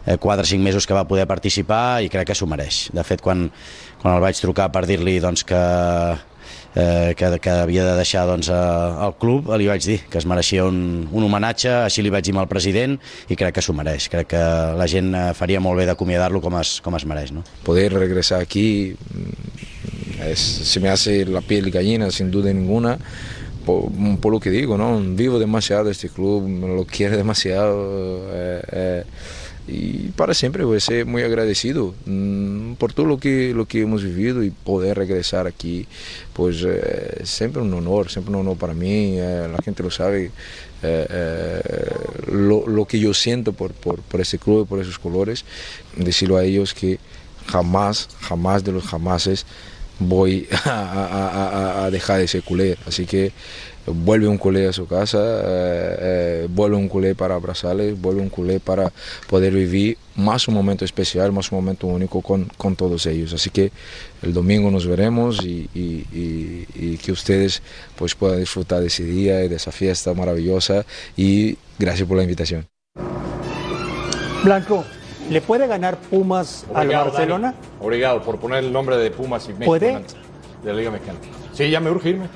[0.07, 2.85] eh, 4 o 5 mesos que va poder participar i crec que s'ho mereix.
[2.95, 3.49] De fet, quan,
[4.05, 5.61] quan el vaig trucar per dir-li doncs, que,
[6.77, 10.27] eh, que, que havia de deixar doncs, eh, el club, li vaig dir que es
[10.29, 12.99] mereixia un, un homenatge, així li vaig dir al president
[13.33, 14.11] i crec que s'ho mereix.
[14.13, 14.43] Crec que
[14.77, 17.33] la gent eh, faria molt bé d'acomiadar-lo com, es, com es mereix.
[17.33, 17.47] No?
[17.65, 18.93] Poder regresar aquí
[20.21, 20.39] es-
[20.69, 22.99] se me hace la piel gallina sin duda ninguna.
[23.65, 23.89] Por,
[24.21, 25.01] por lo que digo, ¿no?
[25.01, 26.45] Vivo demasiado este club,
[26.77, 28.29] lo quiero demasiado.
[28.31, 29.05] eh, eh,
[29.67, 33.81] y para siempre voy a ser muy agradecido mm, por todo lo que, lo que
[33.83, 35.87] hemos vivido y poder regresar aquí,
[36.35, 40.27] pues eh, siempre un honor, siempre un honor para mí, eh, la gente lo sabe,
[40.83, 41.61] eh, eh,
[42.31, 45.45] lo, lo que yo siento por, por, por ese club, por esos colores,
[45.97, 46.99] decirlo a ellos que
[47.47, 49.47] jamás, jamás de los jamases
[49.99, 52.77] voy a, a- dejar de ser culé.
[52.87, 53.33] Así que
[53.87, 58.29] vuelve un culé a su casa, eh, eh, vuelve un culé para abrazarles, vuelve un
[58.31, 58.93] culé para
[59.29, 63.33] poder vivir más un momento especial, más un momento único con, con todos ellos.
[63.35, 63.73] Así que
[64.23, 67.63] el domingo nos veremos y, y- y- y que ustedes
[67.97, 70.85] pues puedan disfrutar de ese día y de esa fiesta maravillosa
[71.17, 72.67] y gracias por la invitación.
[74.45, 74.85] Blanco,
[75.31, 77.53] ¿le puede ganar Pumas al Obrigado, Barcelona?
[77.53, 77.67] Dani.
[77.81, 79.93] Obrigado por poner el nombre de Pumas y México ¿Puede?
[80.63, 81.19] de la Liga Mexicana.
[81.53, 82.27] Sí, ya me urge irme.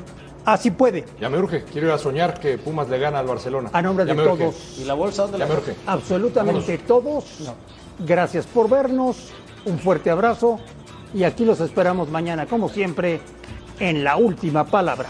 [0.50, 1.04] Ah, sí puede.
[1.20, 1.62] Ya me urge.
[1.64, 3.68] Quiero ir a soñar que Pumas le gana al Barcelona.
[3.70, 4.44] A nombre Ya de me urge.
[4.44, 4.78] todos.
[4.78, 5.74] ¿Y la bolsa dónde Ya la me urge.
[5.86, 7.24] Absolutamente todos.
[7.98, 9.28] Gracias por vernos.
[9.66, 10.58] Un fuerte abrazo.
[11.12, 13.20] Y aquí los esperamos mañana, como siempre,
[13.78, 15.08] en la última palabra.